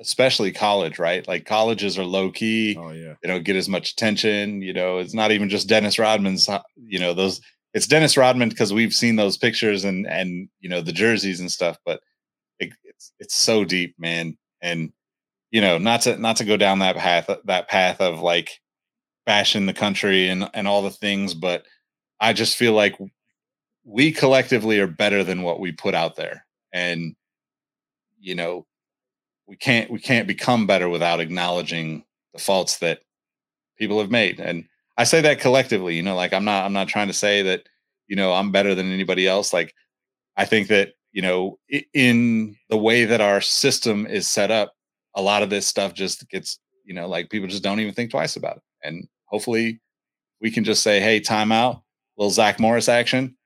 especially 0.00 0.52
college, 0.52 0.98
right? 0.98 1.26
Like 1.26 1.46
colleges 1.46 1.98
are 1.98 2.04
low 2.04 2.30
key. 2.30 2.76
Oh 2.78 2.90
yeah. 2.90 3.14
They 3.22 3.28
don't 3.28 3.44
get 3.44 3.56
as 3.56 3.68
much 3.68 3.92
attention. 3.92 4.62
You 4.62 4.72
know, 4.72 4.98
it's 4.98 5.14
not 5.14 5.32
even 5.32 5.48
just 5.48 5.68
Dennis 5.68 5.98
Rodman's. 5.98 6.48
Uh, 6.48 6.62
you 6.76 6.98
know, 6.98 7.14
those. 7.14 7.40
It's 7.72 7.88
Dennis 7.88 8.16
Rodman 8.16 8.50
because 8.50 8.72
we've 8.72 8.92
seen 8.92 9.16
those 9.16 9.36
pictures 9.36 9.84
and 9.84 10.06
and 10.06 10.48
you 10.60 10.68
know 10.68 10.80
the 10.80 10.92
jerseys 10.92 11.40
and 11.40 11.50
stuff. 11.50 11.76
But 11.84 12.00
it, 12.58 12.72
it's 12.84 13.12
it's 13.18 13.34
so 13.34 13.64
deep, 13.64 13.94
man. 13.98 14.36
And 14.62 14.92
you 15.50 15.60
know, 15.60 15.78
not 15.78 16.02
to 16.02 16.16
not 16.18 16.36
to 16.36 16.44
go 16.44 16.56
down 16.56 16.80
that 16.80 16.96
path 16.96 17.28
that 17.44 17.68
path 17.68 18.00
of 18.00 18.20
like 18.20 18.50
bashing 19.26 19.66
the 19.66 19.74
country 19.74 20.28
and 20.28 20.48
and 20.54 20.68
all 20.68 20.82
the 20.82 20.90
things, 20.90 21.34
but 21.34 21.64
I 22.20 22.32
just 22.32 22.56
feel 22.56 22.72
like 22.72 22.96
we 23.84 24.12
collectively 24.12 24.78
are 24.80 24.86
better 24.86 25.24
than 25.24 25.42
what 25.42 25.60
we 25.60 25.72
put 25.72 25.94
out 25.94 26.16
there. 26.16 26.46
And 26.72 27.14
you 28.18 28.34
know, 28.34 28.66
we 29.46 29.56
can't 29.56 29.90
we 29.90 29.98
can't 29.98 30.26
become 30.26 30.66
better 30.66 30.88
without 30.88 31.20
acknowledging 31.20 32.04
the 32.32 32.38
faults 32.38 32.78
that 32.78 33.00
people 33.78 34.00
have 34.00 34.10
made. 34.10 34.40
And 34.40 34.64
i 34.96 35.04
say 35.04 35.20
that 35.22 35.40
collectively 35.40 35.96
you 35.96 36.02
know 36.02 36.14
like 36.14 36.32
i'm 36.32 36.44
not 36.44 36.64
i'm 36.64 36.72
not 36.72 36.86
trying 36.86 37.08
to 37.08 37.12
say 37.12 37.42
that 37.42 37.68
you 38.06 38.14
know 38.14 38.32
i'm 38.32 38.52
better 38.52 38.74
than 38.74 38.92
anybody 38.92 39.26
else. 39.26 39.52
Like 39.52 39.74
i 40.36 40.44
think 40.44 40.68
that 40.68 40.94
you 41.12 41.22
know 41.22 41.58
in 41.92 42.56
the 42.68 42.76
way 42.76 43.04
that 43.04 43.20
our 43.20 43.40
system 43.40 44.06
is 44.06 44.28
set 44.28 44.50
up 44.50 44.74
a 45.14 45.22
lot 45.22 45.42
of 45.42 45.50
this 45.50 45.66
stuff 45.66 45.94
just 45.94 46.28
gets 46.28 46.58
you 46.84 46.94
know 46.94 47.08
like 47.08 47.30
people 47.30 47.48
just 47.48 47.62
don't 47.62 47.80
even 47.80 47.94
think 47.94 48.10
twice 48.10 48.36
about 48.36 48.56
it. 48.56 48.62
And 48.82 49.08
hopefully 49.26 49.80
we 50.40 50.50
can 50.50 50.64
just 50.64 50.82
say 50.82 51.00
hey 51.00 51.20
time 51.20 51.52
out. 51.52 51.82
Little 52.16 52.30
zach 52.30 52.60
morris 52.60 52.88
action. 52.88 53.36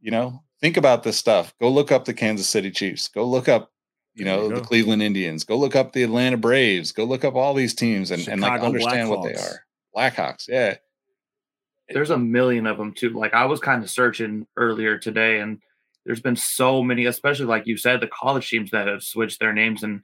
You 0.00 0.10
know 0.10 0.44
think 0.60 0.76
about 0.78 1.02
this 1.02 1.18
stuff. 1.18 1.54
Go 1.60 1.68
look 1.68 1.92
up 1.92 2.06
the 2.06 2.14
kansas 2.14 2.48
city 2.48 2.70
chiefs. 2.70 3.08
Go 3.08 3.24
look 3.24 3.48
up 3.48 3.70
you 4.14 4.24
know, 4.24 4.48
you 4.48 4.54
the 4.54 4.60
Cleveland 4.60 5.02
Indians. 5.02 5.44
Go 5.44 5.56
look 5.56 5.74
up 5.74 5.92
the 5.92 6.02
Atlanta 6.02 6.36
Braves. 6.36 6.92
Go 6.92 7.04
look 7.04 7.24
up 7.24 7.34
all 7.34 7.54
these 7.54 7.74
teams 7.74 8.10
and, 8.10 8.26
and 8.28 8.40
like 8.40 8.60
understand 8.60 9.10
what 9.10 9.24
they 9.24 9.34
are. 9.34 9.64
Blackhawks, 9.94 10.48
yeah. 10.48 10.76
There's 11.88 12.10
a 12.10 12.18
million 12.18 12.66
of 12.66 12.78
them 12.78 12.92
too. 12.94 13.10
Like 13.10 13.34
I 13.34 13.44
was 13.44 13.60
kind 13.60 13.82
of 13.82 13.90
searching 13.90 14.46
earlier 14.56 14.98
today, 14.98 15.40
and 15.40 15.60
there's 16.06 16.20
been 16.20 16.36
so 16.36 16.82
many, 16.82 17.06
especially 17.06 17.46
like 17.46 17.66
you 17.66 17.76
said, 17.76 18.00
the 18.00 18.06
college 18.06 18.48
teams 18.48 18.70
that 18.70 18.88
have 18.88 19.02
switched 19.02 19.40
their 19.40 19.52
names, 19.52 19.82
and 19.82 20.02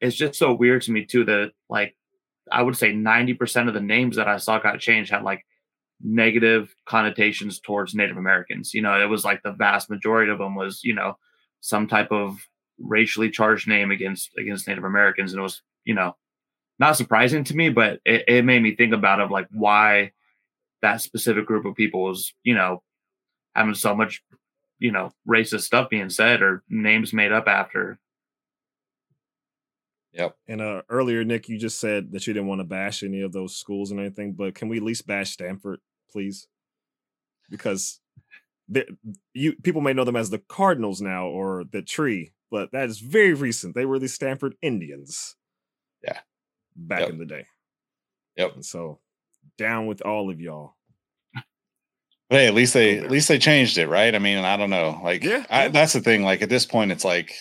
it's 0.00 0.16
just 0.16 0.34
so 0.34 0.52
weird 0.52 0.82
to 0.82 0.92
me 0.92 1.04
too 1.04 1.24
that 1.24 1.52
like 1.68 1.96
I 2.52 2.62
would 2.62 2.76
say 2.76 2.92
90% 2.92 3.68
of 3.68 3.74
the 3.74 3.80
names 3.80 4.16
that 4.16 4.28
I 4.28 4.36
saw 4.36 4.58
got 4.58 4.78
changed 4.78 5.10
had 5.10 5.22
like 5.22 5.44
negative 6.02 6.74
connotations 6.86 7.58
towards 7.60 7.94
Native 7.94 8.16
Americans. 8.16 8.74
You 8.74 8.82
know, 8.82 9.00
it 9.00 9.06
was 9.06 9.24
like 9.24 9.42
the 9.42 9.52
vast 9.52 9.90
majority 9.90 10.30
of 10.30 10.38
them 10.38 10.54
was, 10.54 10.80
you 10.84 10.94
know, 10.94 11.16
some 11.60 11.88
type 11.88 12.12
of 12.12 12.38
racially 12.78 13.30
charged 13.30 13.68
name 13.68 13.90
against 13.90 14.30
against 14.38 14.68
Native 14.68 14.84
Americans, 14.84 15.32
and 15.32 15.40
it 15.40 15.42
was 15.42 15.62
you 15.84 15.94
know 15.94 16.16
not 16.78 16.96
surprising 16.96 17.44
to 17.44 17.56
me, 17.56 17.70
but 17.70 18.00
it, 18.04 18.24
it 18.28 18.44
made 18.44 18.62
me 18.62 18.74
think 18.74 18.92
about 18.92 19.20
of 19.20 19.30
like 19.30 19.48
why 19.52 20.12
that 20.82 21.00
specific 21.00 21.46
group 21.46 21.64
of 21.64 21.74
people 21.74 22.02
was 22.04 22.32
you 22.42 22.54
know 22.54 22.82
having 23.54 23.74
so 23.74 23.94
much 23.94 24.22
you 24.78 24.92
know 24.92 25.10
racist 25.28 25.62
stuff 25.62 25.88
being 25.88 26.10
said 26.10 26.42
or 26.42 26.62
names 26.68 27.12
made 27.12 27.32
up 27.32 27.48
after. 27.48 27.98
Yep. 30.12 30.34
And 30.48 30.62
uh, 30.62 30.82
earlier, 30.88 31.24
Nick, 31.24 31.46
you 31.48 31.58
just 31.58 31.78
said 31.78 32.12
that 32.12 32.26
you 32.26 32.32
didn't 32.32 32.48
want 32.48 32.60
to 32.60 32.64
bash 32.64 33.02
any 33.02 33.20
of 33.20 33.32
those 33.32 33.54
schools 33.54 33.90
and 33.90 34.00
anything, 34.00 34.32
but 34.32 34.54
can 34.54 34.68
we 34.68 34.78
at 34.78 34.82
least 34.82 35.06
bash 35.06 35.30
Stanford, 35.30 35.80
please? 36.10 36.48
Because 37.50 38.00
you 39.34 39.54
people 39.62 39.82
may 39.82 39.92
know 39.92 40.04
them 40.04 40.16
as 40.16 40.30
the 40.30 40.38
Cardinals 40.38 41.00
now 41.00 41.26
or 41.26 41.64
the 41.70 41.82
Tree, 41.82 42.32
but 42.56 42.72
that 42.72 42.88
is 42.88 43.00
very 43.00 43.34
recent. 43.34 43.74
They 43.74 43.84
were 43.84 43.98
the 43.98 44.08
Stanford 44.08 44.54
Indians. 44.62 45.36
Yeah. 46.02 46.20
Back 46.74 47.00
yep. 47.00 47.10
in 47.10 47.18
the 47.18 47.26
day. 47.26 47.44
Yep. 48.38 48.54
And 48.54 48.64
so 48.64 48.98
down 49.58 49.86
with 49.86 50.00
all 50.00 50.30
of 50.30 50.40
y'all. 50.40 50.74
But 51.34 52.40
hey, 52.40 52.46
at 52.46 52.54
least 52.54 52.72
they 52.72 52.98
at 52.98 53.10
least 53.10 53.28
they 53.28 53.38
changed 53.38 53.76
it, 53.76 53.88
right? 53.88 54.14
I 54.14 54.18
mean, 54.18 54.38
I 54.38 54.56
don't 54.56 54.70
know. 54.70 54.98
Like 55.04 55.22
yeah, 55.22 55.44
I, 55.50 55.68
that's 55.68 55.92
the 55.92 56.00
thing. 56.00 56.24
Like 56.24 56.40
at 56.40 56.48
this 56.48 56.64
point, 56.64 56.90
it's 56.90 57.04
like 57.04 57.34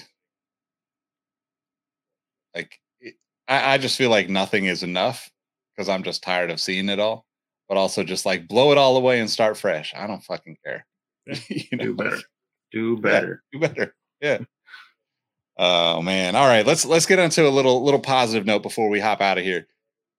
like 2.54 2.78
it, 3.00 3.16
I, 3.48 3.74
I 3.74 3.78
just 3.78 3.98
feel 3.98 4.10
like 4.10 4.30
nothing 4.30 4.66
is 4.66 4.84
enough 4.84 5.32
because 5.76 5.88
I'm 5.88 6.04
just 6.04 6.24
tired 6.24 6.52
of 6.52 6.60
seeing 6.60 6.90
it 6.90 7.00
all. 7.00 7.26
But 7.70 7.78
also 7.78 8.04
just 8.04 8.28
like 8.28 8.50
blow 8.50 8.74
it 8.74 8.78
all 8.78 8.98
away 8.98 9.22
and 9.22 9.30
start 9.30 9.58
fresh. 9.58 9.94
I 9.96 10.08
don't 10.08 10.24
fucking 10.24 10.58
care. 10.64 10.86
you 11.48 11.78
know? 11.78 11.86
Do 11.86 11.96
better. 11.96 12.22
Do 12.72 12.98
better. 12.98 13.44
Yeah, 13.54 13.60
do 13.60 13.68
better. 13.68 13.96
Yeah. 14.22 14.38
Oh 15.58 16.02
man. 16.02 16.36
All 16.36 16.48
right. 16.48 16.66
Let's 16.66 16.86
let's 16.86 17.06
get 17.06 17.20
into 17.20 17.48
a 17.48 17.50
little 17.50 17.84
little 17.84 18.00
positive 18.00 18.46
note 18.46 18.64
before 18.64 18.90
we 18.90 19.00
hop 19.00 19.22
out 19.22 19.38
of 19.38 19.44
here. 19.44 19.68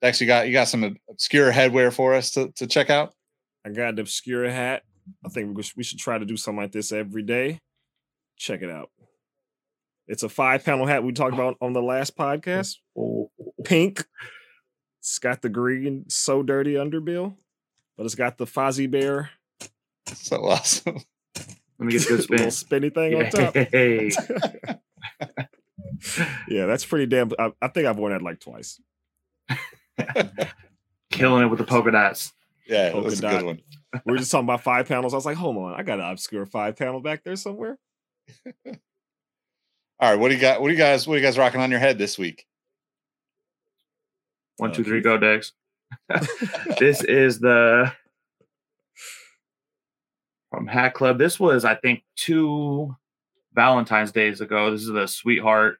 Dex, 0.02 0.20
you 0.20 0.26
got 0.26 0.46
you 0.46 0.52
got 0.52 0.68
some 0.68 0.96
obscure 1.10 1.52
headwear 1.52 1.92
for 1.92 2.14
us 2.14 2.30
to, 2.32 2.50
to 2.52 2.66
check 2.66 2.90
out. 2.90 3.14
I 3.64 3.70
got 3.70 3.96
the 3.96 4.02
obscure 4.02 4.48
hat. 4.48 4.82
I 5.24 5.28
think 5.28 5.56
we 5.76 5.82
should, 5.82 5.98
try 5.98 6.18
to 6.18 6.24
do 6.24 6.36
something 6.36 6.62
like 6.62 6.72
this 6.72 6.92
every 6.92 7.22
day. 7.22 7.60
Check 8.36 8.62
it 8.62 8.70
out. 8.70 8.90
It's 10.08 10.22
a 10.22 10.28
five 10.28 10.64
panel 10.64 10.86
hat 10.86 11.04
we 11.04 11.12
talked 11.12 11.34
about 11.34 11.56
on 11.60 11.72
the 11.72 11.82
last 11.82 12.16
podcast. 12.16 12.76
Oh, 12.96 13.30
Pink. 13.64 14.04
It's 15.00 15.18
got 15.18 15.42
the 15.42 15.48
green 15.48 16.04
so 16.08 16.42
dirty 16.42 16.74
underbill, 16.74 17.36
but 17.96 18.04
it's 18.04 18.14
got 18.14 18.38
the 18.38 18.46
Fozzie 18.46 18.90
Bear 18.90 19.30
So 20.12 20.44
awesome. 20.44 20.98
let 21.78 21.86
me 21.86 21.92
get 21.92 22.08
this 22.08 22.26
good 22.26 22.30
little 22.38 22.50
spinny 22.50 22.90
thing 22.90 23.14
on 23.14 23.30
top. 23.30 23.54
Hey. 26.02 26.26
yeah, 26.48 26.66
that's 26.66 26.84
pretty 26.84 27.06
damn. 27.06 27.30
I, 27.38 27.52
I 27.60 27.68
think 27.68 27.86
I've 27.86 27.98
worn 27.98 28.12
that 28.12 28.22
like 28.22 28.40
twice. 28.40 28.80
Killing 31.10 31.44
it 31.44 31.46
with 31.46 31.58
the 31.58 31.64
polka 31.64 31.90
dots. 31.90 32.32
Yeah, 32.68 32.90
Polka 32.90 33.08
that's 33.08 33.20
a 33.20 33.28
good 33.28 33.44
one. 33.44 33.60
We 34.04 34.12
were 34.12 34.18
just 34.18 34.30
talking 34.30 34.44
about 34.46 34.62
five 34.62 34.88
panels. 34.88 35.14
I 35.14 35.16
was 35.16 35.26
like, 35.26 35.36
hold 35.36 35.56
on, 35.56 35.74
I 35.74 35.82
got 35.82 36.00
an 36.00 36.06
obscure 36.10 36.46
five 36.46 36.76
panel 36.76 37.00
back 37.00 37.22
there 37.24 37.36
somewhere. 37.36 37.78
All 38.66 40.10
right, 40.10 40.18
what 40.18 40.28
do 40.28 40.34
you 40.34 40.40
got? 40.40 40.60
What 40.60 40.68
do 40.68 40.72
you 40.74 40.78
guys? 40.78 41.06
What 41.06 41.14
are 41.14 41.18
you 41.18 41.22
guys 41.22 41.38
rocking 41.38 41.60
on 41.60 41.70
your 41.70 41.80
head 41.80 41.96
this 41.96 42.18
week? 42.18 42.44
One, 44.58 44.70
Uh, 44.70 44.74
two, 44.74 44.84
three, 44.84 44.98
Keith. 44.98 45.04
go, 45.04 45.18
Dex. 45.18 45.52
this 46.78 47.02
is 47.04 47.38
the 47.38 47.92
from 50.50 50.66
Hat 50.66 50.94
Club. 50.94 51.18
This 51.18 51.38
was, 51.40 51.64
I 51.64 51.76
think, 51.76 52.02
two 52.16 52.94
Valentine's 53.54 54.12
days 54.12 54.40
ago. 54.40 54.70
This 54.70 54.82
is 54.82 54.88
the 54.88 55.06
Sweetheart. 55.06 55.78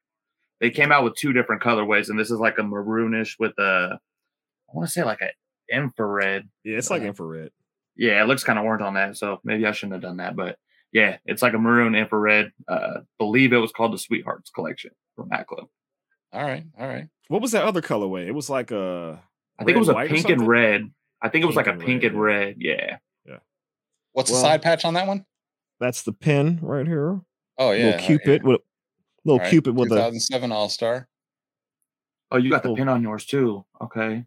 They 0.61 0.71
came 0.71 0.91
out 0.93 1.05
with 1.05 1.15
two 1.17 1.33
different 1.33 1.63
colorways, 1.63 2.09
and 2.09 2.19
this 2.19 2.31
is 2.31 2.39
like 2.41 2.59
a 2.59 2.63
maroonish 2.63 3.35
with 3.39 3.53
a, 3.59 3.99
I 3.99 4.73
want 4.73 4.89
to 4.89 4.93
say 4.93 5.05
like 5.05 5.21
an 5.21 5.31
infrared. 5.71 6.49
Yeah, 6.65 6.79
it's 6.79 6.91
like 6.91 7.03
Uh, 7.03 7.07
infrared. 7.07 7.51
Yeah, 7.97 8.23
it 8.23 8.27
looks 8.27 8.45
kind 8.45 8.59
of 8.59 8.65
orange 8.65 8.83
on 8.83 8.95
that, 8.95 9.17
so 9.17 9.41
maybe 9.45 9.67
I 9.67 9.73
shouldn't 9.73 9.95
have 9.95 10.03
done 10.03 10.19
that. 10.19 10.37
But 10.37 10.57
yeah, 10.93 11.19
it's 11.27 11.43
like 11.43 11.55
a 11.55 11.59
maroon 11.59 11.95
infrared. 11.95 12.53
Uh, 12.69 13.01
believe 13.19 13.53
it 13.53 13.59
was 13.59 13.73
called 13.73 13.93
the 13.93 13.99
Sweethearts 13.99 14.51
collection 14.51 14.91
from 15.15 15.31
Hat 15.31 15.47
Club. 15.47 15.67
All 16.33 16.43
right, 16.43 16.65
all 16.79 16.87
right. 16.87 17.09
What 17.29 17.43
was 17.43 17.53
that 17.53 17.65
other 17.65 17.83
colorway? 17.83 18.27
It 18.27 18.33
was 18.35 18.49
like 18.51 18.71
a. 18.71 19.23
I 19.59 19.65
think 19.65 19.77
it 19.77 19.79
was 19.81 19.89
a 19.89 19.95
white 19.95 20.11
or 20.11 20.15
pink 20.15 20.29
and 20.29 20.41
something? 20.41 20.47
red. 20.47 20.91
I 21.23 21.29
think 21.31 21.43
it 21.43 21.47
was 21.47 21.57
Pink 21.57 21.67
like 21.67 21.77
a 21.77 21.79
pink 21.79 22.03
red, 22.03 22.13
and 22.13 22.21
red. 22.23 22.55
Yeah. 22.59 22.97
Yeah. 23.25 23.39
What's 24.13 24.31
Well- 24.31 24.41
the 24.43 24.47
side 24.49 24.63
patch 24.63 24.85
on 24.85 24.95
that 24.95 25.07
one? 25.07 25.25
That's 25.81 26.03
the 26.03 26.13
pin 26.13 26.59
right 26.63 26.87
here. 26.87 27.21
Oh 27.59 27.71
yeah, 27.73 27.87
little 27.87 28.01
cupid 28.07 28.43
with 28.43 28.61
little 29.27 29.39
All 29.41 29.45
right, 29.45 29.51
cupid 29.51 29.75
with 29.77 29.93
a 29.93 29.97
2007 29.97 30.53
All 30.53 30.69
Star. 30.69 31.09
Oh, 32.31 32.37
you 32.39 32.51
got 32.51 32.63
the 32.63 32.69
Cool. 32.71 32.77
pin 32.77 32.89
on 32.89 33.03
yours 33.03 33.25
too. 33.27 33.65
Okay. 33.81 34.25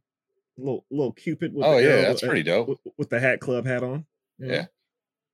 little 0.58 0.86
little 0.92 1.14
cupid. 1.14 1.54
With 1.54 1.66
Oh 1.66 1.76
the 1.78 1.82
yeah, 1.84 1.90
arrow 1.90 2.02
that's 2.04 2.22
with- 2.22 2.30
pretty 2.30 2.44
dope. 2.44 2.68
With, 2.68 2.80
with 2.98 3.10
the 3.10 3.20
hat 3.20 3.40
club 3.40 3.66
hat 3.66 3.82
on. 3.84 4.06
Yeah. 4.38 4.66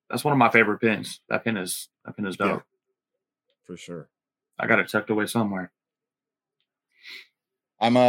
That's 0.09 0.23
one 0.23 0.31
of 0.31 0.37
my 0.37 0.49
favorite 0.51 0.79
pins. 0.79 1.19
That 1.29 1.43
pin 1.43 1.57
is 1.57 1.89
that 2.05 2.15
pin 2.15 2.25
is 2.27 2.37
dope. 2.37 2.63
Yeah. 2.63 3.63
for 3.65 3.75
sure. 3.77 4.07
I 4.59 4.67
got 4.67 4.79
it 4.79 4.87
tucked 4.89 5.09
away 5.09 5.25
somewhere. 5.25 5.71
I'm 7.79 7.97
uh 7.97 7.99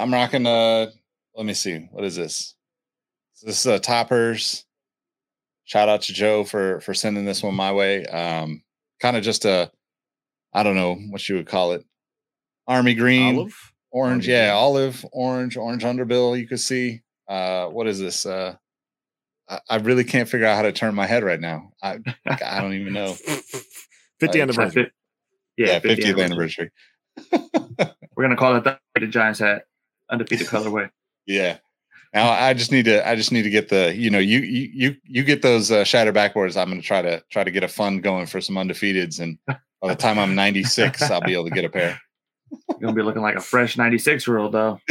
I'm 0.00 0.12
rocking 0.12 0.46
uh 0.46 0.90
let 1.36 1.46
me 1.46 1.54
see 1.54 1.88
what 1.90 2.04
is 2.04 2.16
this? 2.16 2.54
This 3.42 3.60
is 3.60 3.66
uh, 3.66 3.78
toppers. 3.78 4.64
Shout 5.64 5.88
out 5.88 6.02
to 6.02 6.12
Joe 6.12 6.44
for 6.44 6.80
for 6.80 6.94
sending 6.94 7.24
this 7.24 7.42
one 7.42 7.54
my 7.54 7.72
way. 7.72 8.04
Um 8.06 8.62
kind 9.00 9.16
of 9.16 9.22
just 9.22 9.44
a 9.44 9.70
I 10.54 10.62
don't 10.62 10.76
know 10.76 10.94
what 10.94 11.28
you 11.28 11.36
would 11.36 11.46
call 11.46 11.72
it. 11.72 11.84
Army 12.66 12.94
green, 12.94 13.36
Olive. 13.36 13.72
orange, 13.90 14.28
Army 14.28 14.32
yeah, 14.38 14.46
green. 14.48 14.56
olive, 14.56 15.04
orange, 15.12 15.56
orange 15.56 15.82
underbill 15.82 16.38
you 16.38 16.46
could 16.46 16.60
see. 16.60 17.02
Uh 17.28 17.66
what 17.66 17.86
is 17.86 17.98
this? 17.98 18.24
Uh 18.26 18.56
I, 19.48 19.60
I 19.68 19.76
really 19.76 20.04
can't 20.04 20.28
figure 20.28 20.46
out 20.46 20.56
how 20.56 20.62
to 20.62 20.72
turn 20.72 20.94
my 20.94 21.06
head 21.06 21.22
right 21.24 21.40
now. 21.40 21.72
I 21.82 21.98
I 22.26 22.60
don't 22.60 22.74
even 22.74 22.92
know. 22.92 23.14
50 24.20 24.38
Uh, 24.40 24.42
anniversary. 24.42 24.92
Yeah, 25.56 25.80
50th 25.80 25.98
50th 25.98 26.24
anniversary. 26.24 26.70
We're 28.16 28.22
gonna 28.24 28.36
call 28.36 28.56
it 28.56 28.64
the, 28.64 28.78
the 28.98 29.06
Giants 29.06 29.40
hat, 29.40 29.64
undefeated 30.10 30.46
colorway. 30.46 30.90
Yeah. 31.26 31.56
Now 32.12 32.30
I 32.30 32.52
just 32.54 32.70
need 32.70 32.84
to 32.84 33.06
I 33.08 33.16
just 33.16 33.32
need 33.32 33.42
to 33.44 33.50
get 33.50 33.70
the 33.70 33.94
you 33.96 34.10
know 34.10 34.18
you 34.18 34.40
you 34.40 34.70
you 34.74 34.96
you 35.04 35.24
get 35.24 35.40
those 35.42 35.70
uh, 35.70 35.84
shatter 35.84 36.12
backboards. 36.12 36.54
I'm 36.56 36.68
going 36.68 36.80
to 36.80 36.86
try 36.86 37.00
to 37.02 37.22
try 37.30 37.42
to 37.44 37.50
get 37.50 37.64
a 37.64 37.68
fund 37.68 38.02
going 38.02 38.26
for 38.26 38.40
some 38.42 38.56
undefeateds, 38.56 39.20
and 39.20 39.38
by 39.84 39.94
the 39.94 40.00
time 40.00 40.18
I'm 40.18 40.34
96, 40.34 41.02
I'll 41.10 41.20
be 41.20 41.34
able 41.34 41.44
to 41.44 41.50
get 41.50 41.64
a 41.64 41.68
pair. 41.68 42.00
You're 42.68 42.78
gonna 42.80 42.92
be 42.94 43.02
looking 43.02 43.22
like 43.22 43.36
a 43.36 43.40
fresh 43.40 43.76
'96 43.76 44.26
year 44.26 44.38
old 44.38 44.52
though. 44.52 44.80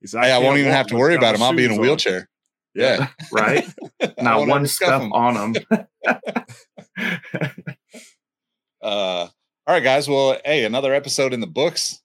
He 0.00 0.08
said, 0.08 0.24
Hey, 0.24 0.32
I 0.32 0.38
won't 0.38 0.58
even 0.58 0.72
have 0.72 0.88
to 0.88 0.96
worry 0.96 1.14
about 1.14 1.32
my 1.32 1.32
them. 1.34 1.42
I'll 1.42 1.52
be 1.54 1.64
in 1.64 1.70
a 1.70 1.74
shoes 1.74 1.78
on." 1.78 1.82
wheelchair. 1.82 2.28
Yeah. 2.74 3.08
Right? 3.32 3.64
I 4.02 4.14
Not 4.20 4.40
one 4.48 4.50
ever 4.62 4.66
scuff 4.66 4.88
scuff 4.88 5.02
'em. 5.02 5.12
on 5.12 5.52
them. 5.52 5.86
Uh, 8.82 9.28
all 9.28 9.30
right, 9.68 9.82
guys. 9.82 10.08
Well, 10.08 10.38
hey, 10.44 10.64
another 10.64 10.92
episode 10.92 11.32
in 11.32 11.40
the 11.40 11.46
books. 11.46 12.00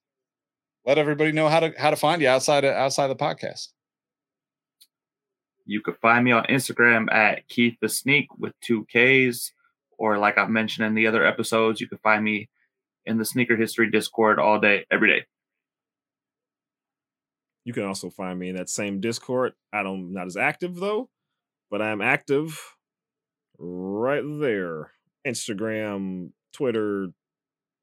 Let 0.86 0.98
everybody 1.00 1.32
know 1.32 1.50
how 1.50 1.60
to 1.62 1.74
how 1.78 1.90
to 1.90 1.96
find 1.96 2.22
you 2.22 2.28
outside 2.28 2.64
of, 2.66 2.76
outside 2.76 3.08
the 3.08 3.16
podcast. 3.16 3.70
you 5.66 5.82
can 5.82 5.96
find 5.96 6.24
me 6.24 6.32
on 6.32 6.44
Instagram 6.46 7.12
at 7.12 7.48
Keith 7.50 7.78
the 7.82 7.90
Sneak 7.90 8.28
with 8.38 8.54
two 8.62 8.86
Ks, 8.86 9.52
or 9.98 10.18
like 10.18 10.38
I've 10.38 10.50
mentioned 10.50 10.86
in 10.86 10.96
the 10.96 11.08
other 11.08 11.26
episodes, 11.26 11.82
you 11.82 11.88
can 11.88 11.98
find 12.00 12.24
me 12.24 12.50
in 13.06 13.18
the 13.18 13.26
Sneaker 13.26 13.56
History 13.56 13.90
Discord 13.90 14.40
all 14.40 14.60
day, 14.60 14.86
every 14.92 15.10
day. 15.10 15.26
You 17.64 17.74
can 17.74 17.84
also 17.84 18.10
find 18.10 18.40
me 18.40 18.50
in 18.50 18.56
that 18.56 18.70
same 18.70 19.02
Discord. 19.02 19.54
I 19.74 19.84
don't 19.84 20.14
not 20.14 20.28
as 20.28 20.38
active 20.38 20.76
though, 20.76 21.10
but 21.70 21.82
I'm 21.82 22.02
active 22.02 22.60
right 23.58 24.24
there. 24.40 24.92
Instagram, 25.26 26.32
Twitter, 26.54 27.10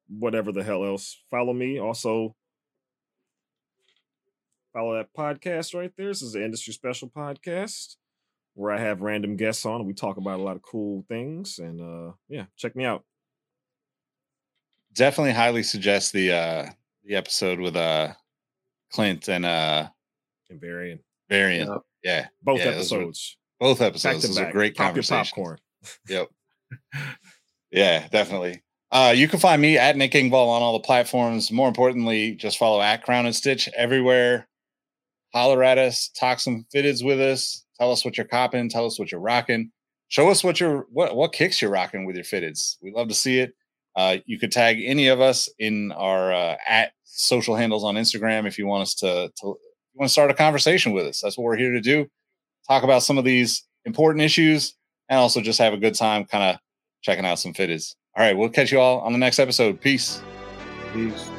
whatever 0.09 0.51
the 0.51 0.63
hell 0.63 0.83
else. 0.83 1.21
Follow 1.29 1.53
me. 1.53 1.79
Also 1.79 2.35
follow 4.73 4.95
that 4.95 5.13
podcast 5.17 5.75
right 5.75 5.91
there. 5.97 6.07
This 6.07 6.21
is 6.21 6.33
the 6.33 6.43
industry 6.43 6.73
special 6.73 7.09
podcast 7.09 7.95
where 8.55 8.71
I 8.71 8.79
have 8.79 9.01
random 9.01 9.35
guests 9.35 9.65
on 9.65 9.75
and 9.81 9.85
we 9.87 9.93
talk 9.93 10.17
about 10.17 10.39
a 10.39 10.43
lot 10.43 10.55
of 10.55 10.61
cool 10.63 11.05
things. 11.07 11.59
And 11.59 11.79
uh 11.81 12.13
yeah, 12.27 12.45
check 12.57 12.75
me 12.75 12.83
out. 12.85 13.03
Definitely 14.93 15.33
highly 15.33 15.63
suggest 15.63 16.13
the 16.13 16.31
uh 16.31 16.65
the 17.03 17.15
episode 17.15 17.59
with 17.59 17.75
uh 17.75 18.13
Clint 18.91 19.27
and 19.29 19.45
uh 19.45 19.87
And 20.49 20.59
Varian. 20.61 20.99
Varian. 21.29 21.67
Yep. 21.67 21.77
Yeah. 22.03 22.27
Both 22.41 22.59
Yeah, 22.59 22.71
those 22.71 22.91
were 22.91 22.97
episodes. 22.99 23.37
Both 23.59 23.79
Back 23.79 23.87
episodes. 23.89 24.21
to 24.21 24.27
Those 24.27 24.37
are 24.39 24.43
back. 24.45 24.53
great 24.53 24.75
Pop 24.75 24.95
your 24.95 25.03
popcorn. 25.03 25.57
Yep. 26.09 26.27
yeah, 27.71 28.07
definitely. 28.09 28.61
Uh, 28.91 29.13
you 29.15 29.27
can 29.27 29.39
find 29.39 29.61
me 29.61 29.77
at 29.77 29.97
Nick 29.97 30.11
Engvall 30.13 30.47
on 30.47 30.61
all 30.61 30.73
the 30.73 30.79
platforms. 30.85 31.51
More 31.51 31.67
importantly, 31.67 32.35
just 32.35 32.57
follow 32.57 32.81
at 32.81 33.03
Crown 33.03 33.25
and 33.25 33.35
Stitch 33.35 33.67
everywhere. 33.75 34.47
Holler 35.33 35.63
at 35.63 35.77
us, 35.77 36.09
talk 36.17 36.39
some 36.39 36.65
fitteds 36.73 37.03
with 37.03 37.19
us. 37.19 37.64
Tell 37.79 37.91
us 37.91 38.05
what 38.05 38.17
you're 38.17 38.27
copping. 38.27 38.69
Tell 38.69 38.85
us 38.85 38.99
what 38.99 39.11
you're 39.11 39.21
rocking. 39.21 39.71
Show 40.07 40.29
us 40.29 40.43
what 40.43 40.59
you're 40.59 40.85
what 40.91 41.15
what 41.15 41.33
kicks 41.33 41.61
you're 41.61 41.71
rocking 41.71 42.05
with 42.05 42.15
your 42.15 42.25
fitteds. 42.25 42.77
We 42.81 42.91
love 42.91 43.07
to 43.07 43.13
see 43.13 43.39
it. 43.39 43.53
Uh, 43.95 44.17
you 44.25 44.37
could 44.37 44.51
tag 44.51 44.81
any 44.83 45.07
of 45.07 45.21
us 45.21 45.49
in 45.57 45.91
our 45.93 46.33
uh, 46.33 46.57
at 46.67 46.91
social 47.03 47.55
handles 47.55 47.83
on 47.83 47.95
Instagram 47.95 48.45
if 48.45 48.57
you 48.57 48.67
want 48.67 48.83
us 48.83 48.95
to 48.95 49.31
to 49.41 49.47
you 49.47 49.99
want 49.99 50.09
to 50.09 50.13
start 50.13 50.31
a 50.31 50.35
conversation 50.35 50.91
with 50.91 51.05
us. 51.05 51.21
That's 51.21 51.37
what 51.37 51.43
we're 51.43 51.57
here 51.57 51.71
to 51.71 51.81
do. 51.81 52.07
Talk 52.67 52.83
about 52.83 53.03
some 53.03 53.17
of 53.17 53.23
these 53.23 53.63
important 53.85 54.23
issues 54.23 54.75
and 55.09 55.19
also 55.19 55.41
just 55.41 55.59
have 55.59 55.73
a 55.73 55.77
good 55.77 55.95
time 55.95 56.25
kind 56.25 56.43
of 56.55 56.59
checking 57.01 57.25
out 57.25 57.39
some 57.39 57.53
fitteds. 57.53 57.95
All 58.17 58.23
right, 58.23 58.35
we'll 58.35 58.49
catch 58.49 58.71
you 58.71 58.79
all 58.79 58.99
on 59.01 59.11
the 59.11 59.19
next 59.19 59.39
episode. 59.39 59.79
Peace. 59.79 60.21
Peace. 60.93 61.29